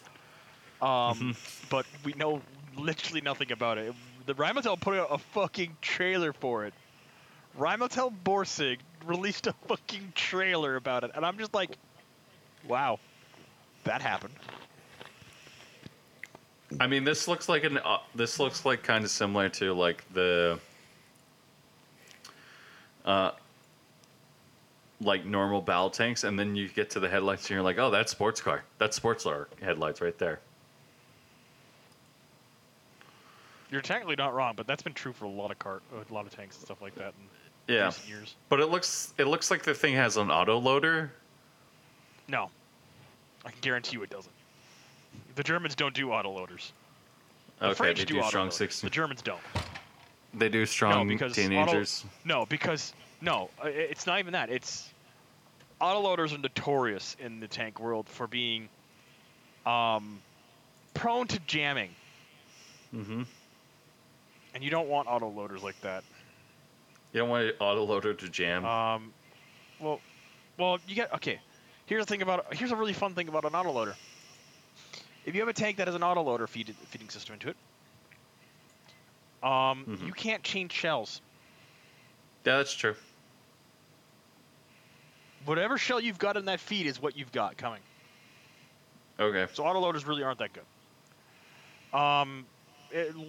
Um, 0.85 1.18
Mm-hmm. 1.18 1.66
but 1.70 1.87
we 2.05 2.12
know 2.12 2.42
literally 2.77 3.23
nothing 3.23 3.53
about 3.53 3.79
it. 3.79 3.94
The 4.27 4.35
Rheinmetall 4.35 4.79
put 4.81 4.99
out 4.99 5.09
a 5.11 5.18
fucking 5.18 5.77
trailer 5.81 6.33
for 6.33 6.66
it. 6.66 6.75
Rheinmetall 7.59 8.12
Borsig 8.25 8.79
released 9.07 9.47
a 9.47 9.55
fucking 9.68 10.12
trailer 10.14 10.77
about 10.77 11.05
it, 11.05 11.12
and 11.14 11.25
I'm 11.25 11.38
just 11.38 11.55
like, 11.55 11.79
wow, 12.68 12.99
that 13.85 14.03
happened. 14.03 14.35
I 16.81 16.87
mean, 16.87 17.05
this 17.05 17.29
looks 17.29 17.49
like 17.49 17.64
an. 17.64 17.79
Uh, 17.79 17.99
this 18.14 18.40
looks 18.40 18.64
like 18.64 18.83
kind 18.83 19.05
of 19.05 19.11
similar 19.11 19.49
to 19.51 19.73
like 19.73 20.05
the. 20.12 20.59
Uh, 23.05 23.31
like 25.01 25.25
normal 25.27 25.61
battle 25.61 25.90
tanks, 25.90 26.25
and 26.25 26.38
then 26.38 26.57
you 26.57 26.68
get 26.68 26.90
to 26.90 27.01
the 27.01 27.09
headlights, 27.09 27.42
and 27.44 27.51
you're 27.51 27.62
like, 27.62 27.79
"Oh, 27.79 27.90
that's 27.90 28.11
sports 28.11 28.40
car. 28.40 28.64
That's 28.79 28.97
sports 28.97 29.25
car 29.25 29.49
headlights 29.62 30.01
right 30.01 30.18
there." 30.18 30.40
You're 33.74 33.82
technically 33.82 34.14
not 34.14 34.34
wrong, 34.34 34.54
but 34.56 34.68
that's 34.68 34.84
been 34.84 34.92
true 34.92 35.12
for 35.12 35.24
a 35.24 35.28
lot 35.28 35.50
of 35.50 35.58
cart, 35.58 35.82
a 36.08 36.14
lot 36.14 36.26
of 36.26 36.32
tanks 36.32 36.54
and 36.54 36.64
stuff 36.64 36.80
like 36.80 36.94
that 36.94 37.12
in 37.18 37.74
Yeah, 37.74 37.87
recent 37.87 38.08
years. 38.08 38.37
but 38.48 38.60
it 38.60 38.66
looks 38.66 39.12
it 39.18 39.24
looks 39.24 39.50
like 39.50 39.64
the 39.64 39.74
thing 39.74 39.96
has 39.96 40.16
an 40.16 40.30
auto 40.30 40.58
loader. 40.58 41.10
No, 42.28 42.50
I 43.44 43.50
can 43.50 43.58
guarantee 43.62 43.96
you 43.96 44.04
it 44.04 44.10
doesn't. 44.10 44.32
The 45.34 45.42
Germans 45.42 45.74
don't 45.74 45.92
do 45.92 46.06
autoloaders. 46.10 46.70
The 47.58 47.66
Okay, 47.66 47.74
French 47.74 47.98
they 47.98 48.04
do 48.04 48.14
do 48.14 48.22
strong 48.22 48.52
six. 48.52 48.80
The 48.80 48.88
Germans 48.88 49.22
don't. 49.22 49.40
They 50.34 50.48
do 50.48 50.64
strong 50.66 51.08
no, 51.08 51.12
because 51.12 51.32
teenagers. 51.32 52.04
Auto, 52.04 52.14
no, 52.24 52.46
because 52.46 52.94
no, 53.22 53.50
it's 53.64 54.06
not 54.06 54.20
even 54.20 54.34
that. 54.34 54.50
It's 54.50 54.88
autoloaders 55.80 56.32
are 56.32 56.38
notorious 56.38 57.16
in 57.18 57.40
the 57.40 57.48
tank 57.48 57.80
world 57.80 58.08
for 58.08 58.28
being 58.28 58.68
um, 59.66 60.20
prone 60.94 61.26
to 61.26 61.40
jamming, 61.40 61.90
mm-hmm. 62.94 63.22
And 64.54 64.62
you 64.62 64.70
don't 64.70 64.88
want 64.88 65.08
autoloaders 65.08 65.62
like 65.62 65.80
that. 65.82 66.04
You 67.12 67.20
don't 67.20 67.28
want 67.28 67.44
an 67.44 67.52
auto 67.60 67.84
loader 67.84 68.14
to 68.14 68.28
jam. 68.28 68.64
Um, 68.64 69.12
well, 69.80 70.00
well, 70.58 70.78
you 70.88 70.94
get 70.94 71.12
okay. 71.14 71.40
Here's 71.86 72.04
the 72.06 72.10
thing 72.10 72.22
about 72.22 72.54
here's 72.54 72.72
a 72.72 72.76
really 72.76 72.92
fun 72.92 73.14
thing 73.14 73.28
about 73.28 73.44
an 73.44 73.52
autoloader. 73.52 73.94
If 75.26 75.34
you 75.34 75.40
have 75.40 75.48
a 75.48 75.52
tank 75.52 75.78
that 75.78 75.88
has 75.88 75.94
an 75.94 76.02
autoloader 76.02 76.48
feed, 76.48 76.74
feeding 76.90 77.08
system 77.08 77.34
into 77.34 77.48
it, 77.50 77.56
um, 79.42 79.86
Mhm. 79.86 80.06
you 80.06 80.12
can't 80.12 80.42
change 80.42 80.72
shells. 80.72 81.20
yeah, 82.44 82.58
that's 82.58 82.74
true. 82.74 82.94
Whatever 85.46 85.78
shell 85.78 86.00
you've 86.00 86.18
got 86.18 86.36
in 86.36 86.46
that 86.46 86.60
feed 86.60 86.86
is 86.86 87.00
what 87.00 87.16
you've 87.16 87.32
got 87.32 87.56
coming. 87.56 87.80
Okay. 89.20 89.46
So 89.52 89.62
autoloaders 89.64 90.06
really 90.06 90.22
aren't 90.22 90.38
that 90.38 90.50
good. 90.52 91.98
Um, 91.98 92.46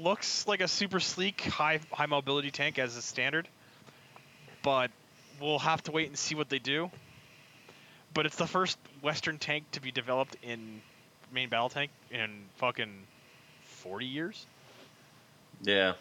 looks 0.05 0.47
like 0.47 0.61
a 0.61 0.67
super 0.67 0.99
sleek, 1.01 1.41
high 1.41 1.79
high 1.91 2.05
mobility 2.05 2.51
tank 2.51 2.79
as 2.79 2.95
a 2.95 3.01
standard, 3.01 3.47
but 4.63 4.91
we'll 5.41 5.59
have 5.59 5.81
to 5.83 5.91
wait 5.91 6.07
and 6.07 6.17
see 6.17 6.35
what 6.35 6.47
they 6.47 6.59
do. 6.59 6.89
But 8.13 8.25
it's 8.25 8.37
the 8.37 8.47
first 8.47 8.77
Western 9.01 9.37
tank 9.39 9.65
to 9.71 9.81
be 9.81 9.91
developed 9.91 10.37
in 10.41 10.81
main 11.33 11.49
battle 11.49 11.69
tank 11.69 11.91
in 12.11 12.45
fucking 12.57 12.93
40 13.63 14.05
years. 14.05 14.45
Yeah. 15.61 15.93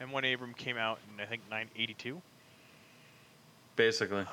M1 0.00 0.32
Abram 0.32 0.54
came 0.54 0.78
out 0.78 0.98
in 1.12 1.20
I 1.20 1.26
think 1.26 1.42
982. 1.50 2.22
Basically. 3.76 4.20
Uh, 4.20 4.26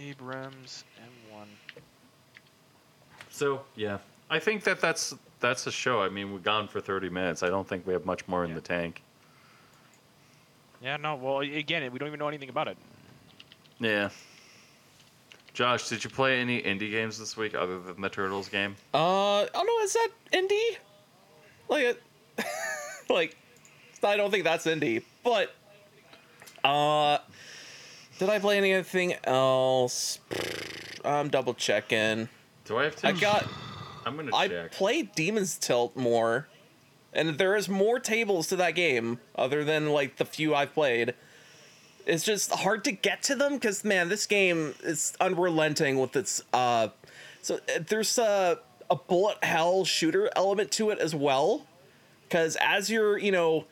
Abrams 0.00 0.84
M1. 1.32 1.46
So 3.30 3.62
yeah, 3.74 3.98
I 4.34 4.40
think 4.40 4.64
that 4.64 4.80
that's 4.80 5.14
that's 5.38 5.66
a 5.68 5.70
show. 5.72 6.02
I 6.02 6.08
mean, 6.08 6.32
we've 6.32 6.42
gone 6.42 6.66
for 6.66 6.80
thirty 6.80 7.08
minutes. 7.08 7.42
I 7.44 7.48
don't 7.48 7.66
think 7.68 7.86
we 7.86 7.92
have 7.92 8.04
much 8.04 8.26
more 8.26 8.42
in 8.44 8.50
Yeah. 8.50 8.56
the 8.56 8.60
tank. 8.62 9.02
Yeah, 10.82 10.96
no. 10.96 11.14
Well, 11.14 11.38
again, 11.40 11.90
we 11.92 11.98
don't 11.98 12.08
even 12.08 12.18
know 12.18 12.28
anything 12.28 12.48
about 12.48 12.66
it. 12.68 12.76
Yeah. 13.78 14.10
Josh, 15.52 15.88
did 15.88 16.02
you 16.02 16.10
play 16.10 16.40
any 16.40 16.60
indie 16.60 16.90
games 16.90 17.16
this 17.16 17.36
week 17.36 17.54
other 17.54 17.78
than 17.78 18.00
the 18.00 18.08
Turtles 18.08 18.48
game? 18.48 18.74
Uh, 18.92 19.46
oh 19.54 19.62
no, 19.62 19.84
is 19.84 19.92
that 19.92 20.08
indie? 20.32 20.76
Like, 21.68 21.84
it, 21.84 22.02
like, 23.08 23.36
I 24.02 24.16
don't 24.16 24.32
think 24.32 24.42
that's 24.42 24.66
indie. 24.66 25.04
But, 25.22 25.54
uh, 26.64 27.18
did 28.18 28.28
I 28.30 28.40
play 28.40 28.58
anything 28.58 29.14
else? 29.22 30.18
I'm 31.04 31.28
double 31.28 31.54
checking. 31.54 32.28
Do 32.64 32.78
I 32.78 32.84
have 32.84 32.96
to? 32.96 33.06
I 33.06 33.12
got. 33.12 33.46
I'm 34.06 34.16
gonna 34.16 34.34
I 34.34 34.48
check. 34.48 34.72
played 34.72 35.14
Demon's 35.14 35.56
Tilt 35.58 35.96
more, 35.96 36.48
and 37.12 37.38
there 37.38 37.56
is 37.56 37.68
more 37.68 37.98
tables 37.98 38.48
to 38.48 38.56
that 38.56 38.72
game 38.74 39.18
other 39.36 39.64
than 39.64 39.90
like 39.90 40.16
the 40.16 40.24
few 40.24 40.54
I've 40.54 40.74
played. 40.74 41.14
It's 42.06 42.24
just 42.24 42.50
hard 42.50 42.84
to 42.84 42.92
get 42.92 43.22
to 43.24 43.34
them 43.34 43.54
because 43.54 43.84
man, 43.84 44.08
this 44.08 44.26
game 44.26 44.74
is 44.82 45.14
unrelenting 45.20 45.98
with 45.98 46.16
its 46.16 46.42
uh. 46.52 46.88
So 47.42 47.56
uh, 47.56 47.80
there's 47.88 48.18
a 48.18 48.58
a 48.90 48.96
bullet 48.96 49.42
hell 49.42 49.84
shooter 49.84 50.30
element 50.36 50.70
to 50.72 50.90
it 50.90 50.98
as 50.98 51.14
well, 51.14 51.66
because 52.28 52.56
as 52.60 52.90
you're 52.90 53.16
you 53.18 53.32
know 53.32 53.64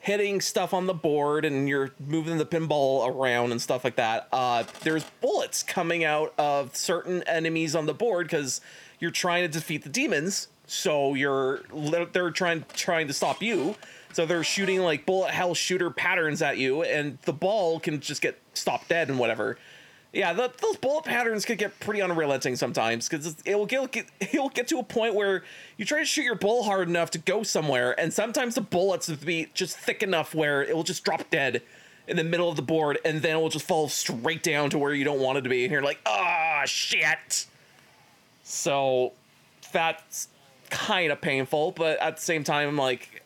hitting 0.00 0.40
stuff 0.40 0.72
on 0.72 0.86
the 0.86 0.94
board 0.94 1.44
and 1.44 1.68
you're 1.68 1.90
moving 1.98 2.38
the 2.38 2.46
pinball 2.46 3.08
around 3.08 3.50
and 3.50 3.60
stuff 3.60 3.82
like 3.82 3.96
that, 3.96 4.28
uh, 4.32 4.62
there's 4.82 5.04
bullets 5.20 5.62
coming 5.64 6.04
out 6.04 6.32
of 6.38 6.76
certain 6.76 7.22
enemies 7.24 7.74
on 7.74 7.86
the 7.86 7.94
board 7.94 8.26
because 8.26 8.60
you're 8.98 9.10
trying 9.10 9.42
to 9.42 9.48
defeat 9.48 9.82
the 9.82 9.88
demons. 9.88 10.48
So 10.66 11.14
you're 11.14 11.60
they're 12.12 12.30
trying 12.30 12.64
trying 12.74 13.06
to 13.08 13.12
stop 13.12 13.42
you. 13.42 13.76
So 14.12 14.26
they're 14.26 14.44
shooting 14.44 14.80
like 14.80 15.06
bullet 15.06 15.30
hell 15.30 15.54
shooter 15.54 15.90
patterns 15.90 16.42
at 16.42 16.58
you, 16.58 16.82
and 16.82 17.18
the 17.22 17.32
ball 17.32 17.78
can 17.78 18.00
just 18.00 18.22
get 18.22 18.40
stopped 18.54 18.88
dead 18.88 19.08
and 19.08 19.18
whatever. 19.18 19.58
Yeah, 20.12 20.32
the, 20.32 20.50
those 20.62 20.76
bullet 20.76 21.04
patterns 21.04 21.44
could 21.44 21.58
get 21.58 21.78
pretty 21.78 22.00
unrelenting 22.00 22.56
sometimes 22.56 23.06
because 23.06 23.36
it 23.44 23.54
will 23.54 23.66
get, 23.66 24.06
it'll 24.20 24.48
get 24.48 24.68
to 24.68 24.78
a 24.78 24.82
point 24.82 25.14
where 25.14 25.44
you 25.76 25.84
try 25.84 25.98
to 25.98 26.06
shoot 26.06 26.22
your 26.22 26.36
bull 26.36 26.62
hard 26.62 26.88
enough 26.88 27.10
to 27.10 27.18
go 27.18 27.42
somewhere, 27.42 27.98
and 28.00 28.14
sometimes 28.14 28.54
the 28.54 28.62
bullets 28.62 29.08
will 29.08 29.16
be 29.16 29.48
just 29.52 29.76
thick 29.76 30.02
enough 30.02 30.34
where 30.34 30.62
it 30.62 30.74
will 30.74 30.84
just 30.84 31.04
drop 31.04 31.28
dead 31.30 31.60
in 32.08 32.16
the 32.16 32.24
middle 32.24 32.48
of 32.48 32.56
the 32.56 32.62
board, 32.62 32.98
and 33.04 33.20
then 33.20 33.36
it 33.36 33.40
will 33.40 33.50
just 33.50 33.66
fall 33.66 33.88
straight 33.90 34.42
down 34.42 34.70
to 34.70 34.78
where 34.78 34.94
you 34.94 35.04
don't 35.04 35.20
want 35.20 35.36
it 35.36 35.42
to 35.42 35.50
be, 35.50 35.64
and 35.64 35.72
you're 35.72 35.82
like, 35.82 36.00
ah, 36.06 36.62
shit. 36.64 37.46
So 38.48 39.12
that's 39.72 40.28
kind 40.70 41.10
of 41.10 41.20
painful, 41.20 41.72
but 41.72 41.98
at 41.98 42.14
the 42.16 42.22
same 42.22 42.44
time, 42.44 42.68
I'm 42.68 42.76
like, 42.76 43.24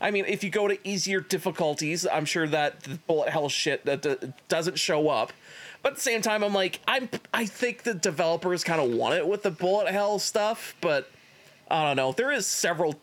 I 0.00 0.10
mean, 0.10 0.24
if 0.24 0.42
you 0.42 0.48
go 0.48 0.66
to 0.66 0.88
easier 0.88 1.20
difficulties, 1.20 2.06
I'm 2.06 2.24
sure 2.24 2.46
that 2.48 2.80
the 2.80 2.96
bullet 3.06 3.28
hell 3.28 3.50
shit 3.50 3.84
that 3.84 4.00
d- 4.00 4.32
doesn't 4.48 4.78
show 4.78 5.10
up. 5.10 5.34
But 5.82 5.90
at 5.90 5.94
the 5.96 6.00
same 6.00 6.22
time, 6.22 6.42
I'm 6.42 6.54
like, 6.54 6.80
I'm 6.88 7.10
I 7.34 7.44
think 7.44 7.82
the 7.82 7.92
developers 7.92 8.64
kind 8.64 8.80
of 8.80 8.90
want 8.96 9.16
it 9.16 9.28
with 9.28 9.42
the 9.42 9.50
bullet 9.50 9.88
hell 9.88 10.18
stuff, 10.18 10.74
but 10.80 11.10
I 11.70 11.84
don't 11.84 11.96
know. 11.96 12.12
There 12.12 12.32
is 12.32 12.46
several 12.46 12.94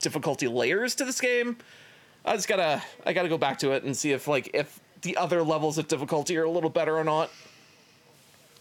difficulty 0.00 0.46
layers 0.46 0.94
to 0.96 1.04
this 1.04 1.20
game. 1.20 1.56
I 2.24 2.36
just 2.36 2.46
gotta 2.46 2.80
I 3.04 3.12
gotta 3.12 3.28
go 3.28 3.38
back 3.38 3.58
to 3.58 3.72
it 3.72 3.82
and 3.82 3.96
see 3.96 4.12
if 4.12 4.28
like 4.28 4.50
if 4.54 4.78
the 5.00 5.16
other 5.16 5.42
levels 5.42 5.78
of 5.78 5.88
difficulty 5.88 6.36
are 6.36 6.44
a 6.44 6.50
little 6.50 6.70
better 6.70 6.96
or 6.96 7.02
not. 7.02 7.28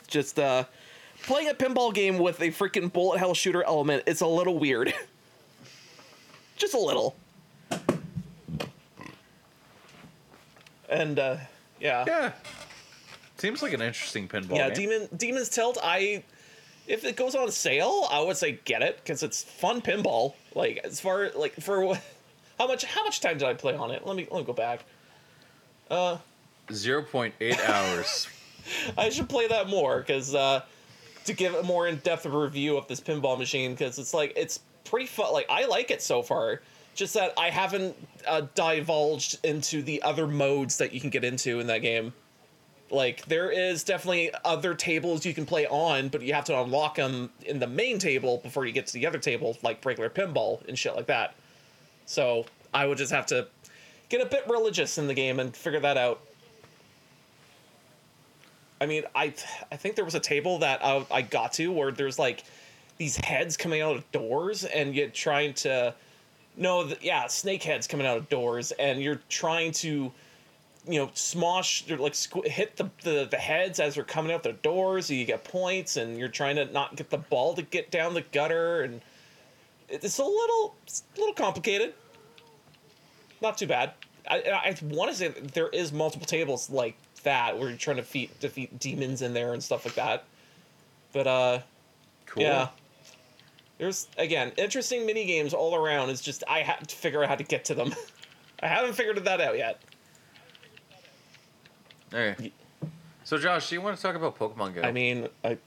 Just 0.08 0.40
uh 0.40 0.64
playing 1.24 1.50
a 1.50 1.54
pinball 1.54 1.94
game 1.94 2.18
with 2.18 2.42
a 2.42 2.48
freaking 2.50 2.92
bullet 2.92 3.20
hell 3.20 3.34
shooter 3.34 3.64
element, 3.64 4.04
it's 4.08 4.22
a 4.22 4.28
little 4.28 4.58
weird. 4.58 4.94
just 6.58 6.74
a 6.74 6.80
little. 6.80 7.16
And 10.90 11.18
uh 11.20 11.38
yeah. 11.80 12.04
Yeah. 12.06 12.32
Seems 13.38 13.64
like 13.64 13.74
an 13.74 13.82
interesting 13.82 14.28
pinball 14.28 14.58
yeah, 14.58 14.70
game. 14.70 14.90
Demon 14.90 15.10
Demon's 15.16 15.50
Tilt. 15.50 15.78
I 15.82 16.24
if 16.88 17.06
it 17.06 17.16
goes 17.16 17.36
on 17.36 17.50
sale, 17.52 18.08
I 18.12 18.22
would 18.22 18.38
say 18.38 18.60
get 18.66 18.82
it 18.82 18.98
because 18.98 19.24
it's 19.24 19.44
fun 19.44 19.82
pinball. 19.82 20.34
Like 20.54 20.82
as 20.84 21.00
far 21.00 21.32
like 21.36 21.56
for 21.56 21.96
how 22.60 22.68
much 22.68 22.84
how 22.84 23.04
much 23.04 23.22
time 23.22 23.38
did 23.38 23.48
I 23.48 23.54
play 23.54 23.76
on 23.76 23.92
it? 23.92 24.06
Let 24.06 24.16
me 24.16 24.28
let 24.30 24.40
me 24.40 24.46
go 24.46 24.54
back. 24.54 24.84
Uh, 25.90 26.18
Zero 26.72 27.02
point 27.02 27.34
eight 27.42 27.60
hours. 27.68 28.28
I 28.98 29.10
should 29.10 29.28
play 29.28 29.48
that 29.48 29.68
more 29.68 30.00
because 30.00 30.36
uh, 30.36 30.62
to 31.26 31.34
give 31.34 31.54
a 31.56 31.64
more 31.64 31.88
in 31.88 31.98
depth 31.98 32.26
review 32.26 32.78
of 32.78 32.88
this 32.88 33.00
pinball 33.00 33.38
machine 33.38 33.72
because 33.72 34.00
it's 34.00 34.14
like 34.14 34.34
it's 34.36 34.60
pretty 34.86 35.08
fun. 35.08 35.32
Like 35.34 35.48
I 35.50 35.66
like 35.66 35.92
it 35.92 36.02
so 36.02 36.22
far. 36.22 36.62
Just 36.94 37.14
that 37.14 37.34
I 37.38 37.50
haven't 37.50 37.96
uh, 38.28 38.42
divulged 38.54 39.44
into 39.46 39.82
the 39.82 40.02
other 40.02 40.28
modes 40.28 40.78
that 40.78 40.94
you 40.94 41.00
can 41.00 41.10
get 41.10 41.24
into 41.24 41.60
in 41.60 41.68
that 41.68 41.80
game. 41.80 42.14
Like 42.90 43.26
there 43.26 43.50
is 43.50 43.84
definitely 43.84 44.32
other 44.44 44.74
tables 44.76 45.26
you 45.26 45.34
can 45.34 45.46
play 45.46 45.66
on, 45.68 46.10
but 46.10 46.22
you 46.22 46.34
have 46.34 46.44
to 46.46 46.62
unlock 46.62 46.96
them 46.96 47.30
in 47.46 47.60
the 47.60 47.68
main 47.68 47.98
table 48.00 48.40
before 48.44 48.66
you 48.66 48.74
get 48.74 48.88
to 48.88 48.94
the 48.94 49.08
other 49.08 49.20
table, 49.20 49.58
like 49.64 49.84
regular 49.86 50.10
pinball 50.10 50.68
and 50.68 50.78
shit 50.78 50.96
like 50.96 51.08
that. 51.08 51.36
So 52.06 52.46
I 52.74 52.86
would 52.86 52.98
just 52.98 53.14
have 53.14 53.26
to 53.28 53.48
get 54.10 54.22
a 54.22 54.26
bit 54.26 54.44
religious 54.50 54.98
in 54.98 55.08
the 55.08 55.14
game 55.14 55.40
and 55.40 55.56
figure 55.56 55.80
that 55.80 55.96
out. 55.96 56.22
I 58.82 58.88
mean, 58.88 59.04
I 59.16 59.34
I 59.72 59.78
think 59.78 59.96
there 59.96 60.04
was 60.04 60.16
a 60.16 60.20
table 60.20 60.58
that 60.60 60.84
I, 60.84 61.06
I 61.12 61.22
got 61.22 61.54
to 61.54 61.72
where 61.72 61.92
there's 61.92 62.18
like 62.18 62.44
these 62.98 63.16
heads 63.16 63.56
coming 63.56 63.82
out 63.82 63.96
of 63.96 64.12
doors, 64.12 64.66
and 64.66 64.96
you're 64.96 65.10
trying 65.10 65.54
to 65.54 65.94
no, 66.58 66.86
th- 66.86 67.00
yeah, 67.02 67.28
snake 67.28 67.64
heads 67.64 67.88
coming 67.88 68.08
out 68.08 68.18
of 68.18 68.28
doors, 68.28 68.72
and 68.72 69.02
you're 69.02 69.22
trying 69.30 69.72
to 69.74 70.12
you 70.88 71.00
know 71.00 71.08
smosh 71.10 71.90
or 71.92 71.98
like 71.98 72.14
squ- 72.14 72.48
hit 72.48 72.76
the, 72.76 72.90
the 73.04 73.28
the 73.30 73.38
heads 73.38 73.80
as 73.80 73.96
they're 73.96 74.04
coming 74.04 74.32
out 74.32 74.42
the 74.42 74.54
doors. 74.54 75.06
So 75.06 75.14
you 75.14 75.26
get 75.26 75.44
points, 75.44 75.98
and 75.98 76.18
you're 76.18 76.28
trying 76.28 76.56
to 76.56 76.66
not 76.66 76.96
get 76.96 77.12
the 77.12 77.20
ball 77.20 77.54
to 77.54 77.62
get 77.62 77.92
down 77.92 78.16
the 78.16 78.22
gutter, 78.32 78.82
and 78.82 79.00
it's 79.90 80.18
a 80.18 80.24
little 80.24 80.76
it's 80.84 81.04
a 81.16 81.20
little 81.20 81.36
complicated. 81.36 81.94
Not 83.44 83.60
too 83.60 83.68
bad. 83.68 83.94
I 84.28 84.38
I 84.38 84.76
want 84.82 85.12
to 85.12 85.18
say 85.18 85.28
there 85.30 85.70
is 85.70 85.94
multiple 85.94 86.26
tables 86.26 86.70
like 86.70 86.96
that 87.22 87.58
where 87.58 87.70
you're 87.70 87.78
trying 87.78 87.98
to 87.98 88.02
defeat 88.02 88.40
defeat 88.40 88.80
demons 88.80 89.22
in 89.22 89.34
there 89.34 89.54
and 89.54 89.64
stuff 89.64 89.86
like 89.86 89.96
that. 89.96 90.26
But 91.14 91.28
uh, 91.28 91.60
Cool. 92.26 92.44
yeah. 92.44 92.70
There's 93.78 94.08
again 94.18 94.52
interesting 94.58 95.06
mini 95.06 95.26
games 95.26 95.54
all 95.54 95.76
around. 95.76 96.10
It's 96.12 96.22
just 96.22 96.44
I 96.48 96.60
have 96.60 96.86
to 96.86 96.96
figure 96.96 97.24
out 97.24 97.30
how 97.30 97.36
to 97.36 97.44
get 97.44 97.66
to 97.66 97.74
them. 97.74 97.94
I 98.64 98.68
haven't 98.68 98.94
figured 98.94 99.24
that 99.26 99.42
out 99.42 99.58
yet. 99.58 99.82
Okay. 102.14 102.52
So 103.24 103.38
Josh, 103.38 103.70
do 103.70 103.76
you 103.76 103.82
want 103.82 103.96
to 103.96 104.02
talk 104.02 104.16
about 104.16 104.38
Pokemon 104.38 104.76
Go? 104.76 104.82
I 104.82 104.92
mean, 104.92 105.28
I 105.44 105.58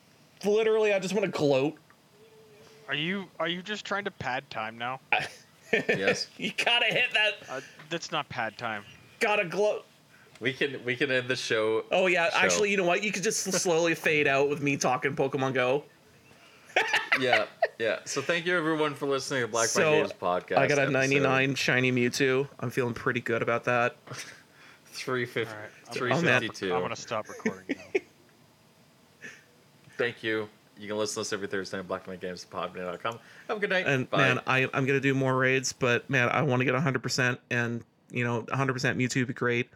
literally 0.44 0.92
I 0.92 0.98
just 0.98 1.14
want 1.14 1.24
to 1.24 1.30
gloat. 1.30 1.76
Are 2.88 2.94
you 2.94 3.24
are 3.40 3.48
you 3.48 3.62
just 3.62 3.84
trying 3.84 4.05
to 4.05 4.11
pad 4.11 4.48
time 4.50 4.76
now? 4.78 5.00
yes. 5.72 6.28
You 6.36 6.52
gotta 6.64 6.86
hit 6.86 7.12
that. 7.14 7.32
Uh, 7.48 7.61
that's 7.90 8.12
not 8.12 8.28
pad 8.28 8.57
time. 8.59 8.84
Gotta 9.20 9.44
gloat. 9.44 9.86
We 10.45 10.53
can 10.53 10.84
we 10.84 10.95
can 10.95 11.11
end 11.11 11.26
the 11.26 11.36
show. 11.36 11.86
Oh 11.90 12.07
yeah, 12.07 12.28
Show. 12.28 12.36
actually, 12.36 12.70
you 12.70 12.76
know 12.76 12.84
what? 12.84 13.03
You 13.03 13.11
could 13.11 13.22
just 13.22 13.51
slowly 13.51 13.95
fade 13.95 14.28
out 14.28 14.51
with 14.51 14.61
me 14.61 14.76
talking 14.76 15.16
Pokemon 15.16 15.55
Go. 15.55 15.84
Yeah, 17.18 17.47
yeah. 17.78 18.01
So 18.05 18.20
thank 18.20 18.45
you 18.45 18.55
everyone 18.55 18.95
for 18.95 19.07
listening 19.07 19.40
to 19.40 19.49
Black 19.49 19.68
So, 19.68 19.90
My 19.90 19.97
Games 20.01 20.12
podcast. 20.12 20.59
I 20.59 20.66
got 20.66 20.76
a 20.76 20.82
episode 20.82 20.92
99 20.92 21.55
shiny 21.55 21.92
Mewtwo. 21.92 22.47
I'm 22.61 22.68
feeling 22.68 22.92
pretty 22.92 23.20
good 23.22 23.40
about 23.40 23.64
that. 23.64 23.97
350, 24.92 25.51
All 25.51 25.57
right, 25.57 25.62
I'm- 25.62 26.12
Oh, 26.12 26.20
man. 26.20 26.40
352. 26.42 26.74
I'm 26.74 26.82
gonna 26.82 26.95
stop 26.95 27.26
recording 27.30 27.76
now. 27.95 28.01
Thank 29.97 30.22
you. 30.22 30.51
You 30.78 30.88
can 30.88 30.99
listen 30.99 31.14
to 31.14 31.20
us 31.22 31.32
every 31.32 31.47
Thursday 31.47 31.78
on 31.78 31.84
blackmygames.podbean.com. 31.86 33.18
Have 33.49 33.57
a 33.57 33.61
good 33.61 33.70
night. 33.70 33.86
And 33.86 34.11
Bye. 34.11 34.18
man, 34.18 34.40
I 34.47 34.68
I'm 34.74 34.84
gonna 34.84 35.01
do 35.01 35.14
more 35.14 35.34
raids, 35.34 35.72
but 35.72 36.11
man, 36.11 36.28
I 36.28 36.42
want 36.42 36.61
to 36.61 36.66
get 36.66 36.74
100 36.74 37.03
percent, 37.03 37.40
and 37.51 37.82
you 38.11 38.24
know, 38.24 38.40
100 38.40 38.74
percent 38.74 38.99
Mewtwo 38.99 39.16
would 39.20 39.28
be 39.28 39.32
great. 39.34 39.70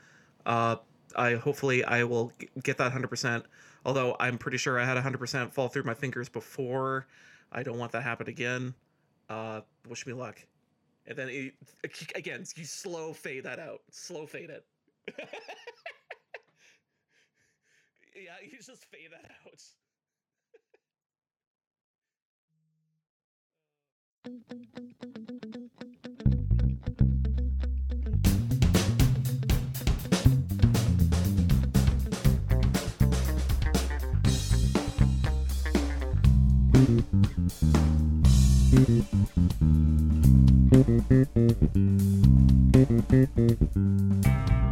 Uh, 0.49 0.77
I 1.17 1.35
hopefully 1.37 1.85
I 1.85 2.05
will 2.05 2.33
get 2.65 2.79
that 2.79 2.87
100 2.87 3.09
percent. 3.09 3.47
Although 3.87 4.17
I'm 4.21 4.39
pretty 4.39 4.59
sure 4.59 4.81
I 4.81 4.87
had 4.87 4.95
100 4.95 5.19
percent 5.19 5.55
fall 5.55 5.69
through 5.69 5.85
my 5.85 5.95
fingers 5.95 6.29
before. 6.31 7.07
I 7.53 7.63
don't 7.63 7.79
want 7.79 7.93
that 7.93 8.03
happen 8.03 8.29
again. 8.29 8.75
Uh, 9.31 9.63
wish 9.89 10.07
me 10.07 10.15
luck. 10.15 10.45
And 11.07 11.19
then 11.19 11.29
it, 11.31 11.55
again, 12.17 12.45
you 12.57 12.65
slow 12.65 13.13
fade 13.13 13.45
that 13.45 13.61
out. 13.61 13.83
Slow 13.91 14.27
fade 14.27 14.51
it. 14.51 14.65
yeah, 18.17 18.37
you 18.43 18.59
just 18.59 18.85
fade 18.87 19.11
that 19.13 19.31
out. 19.47 19.63
Thank 36.89 37.05
you. 43.77 44.68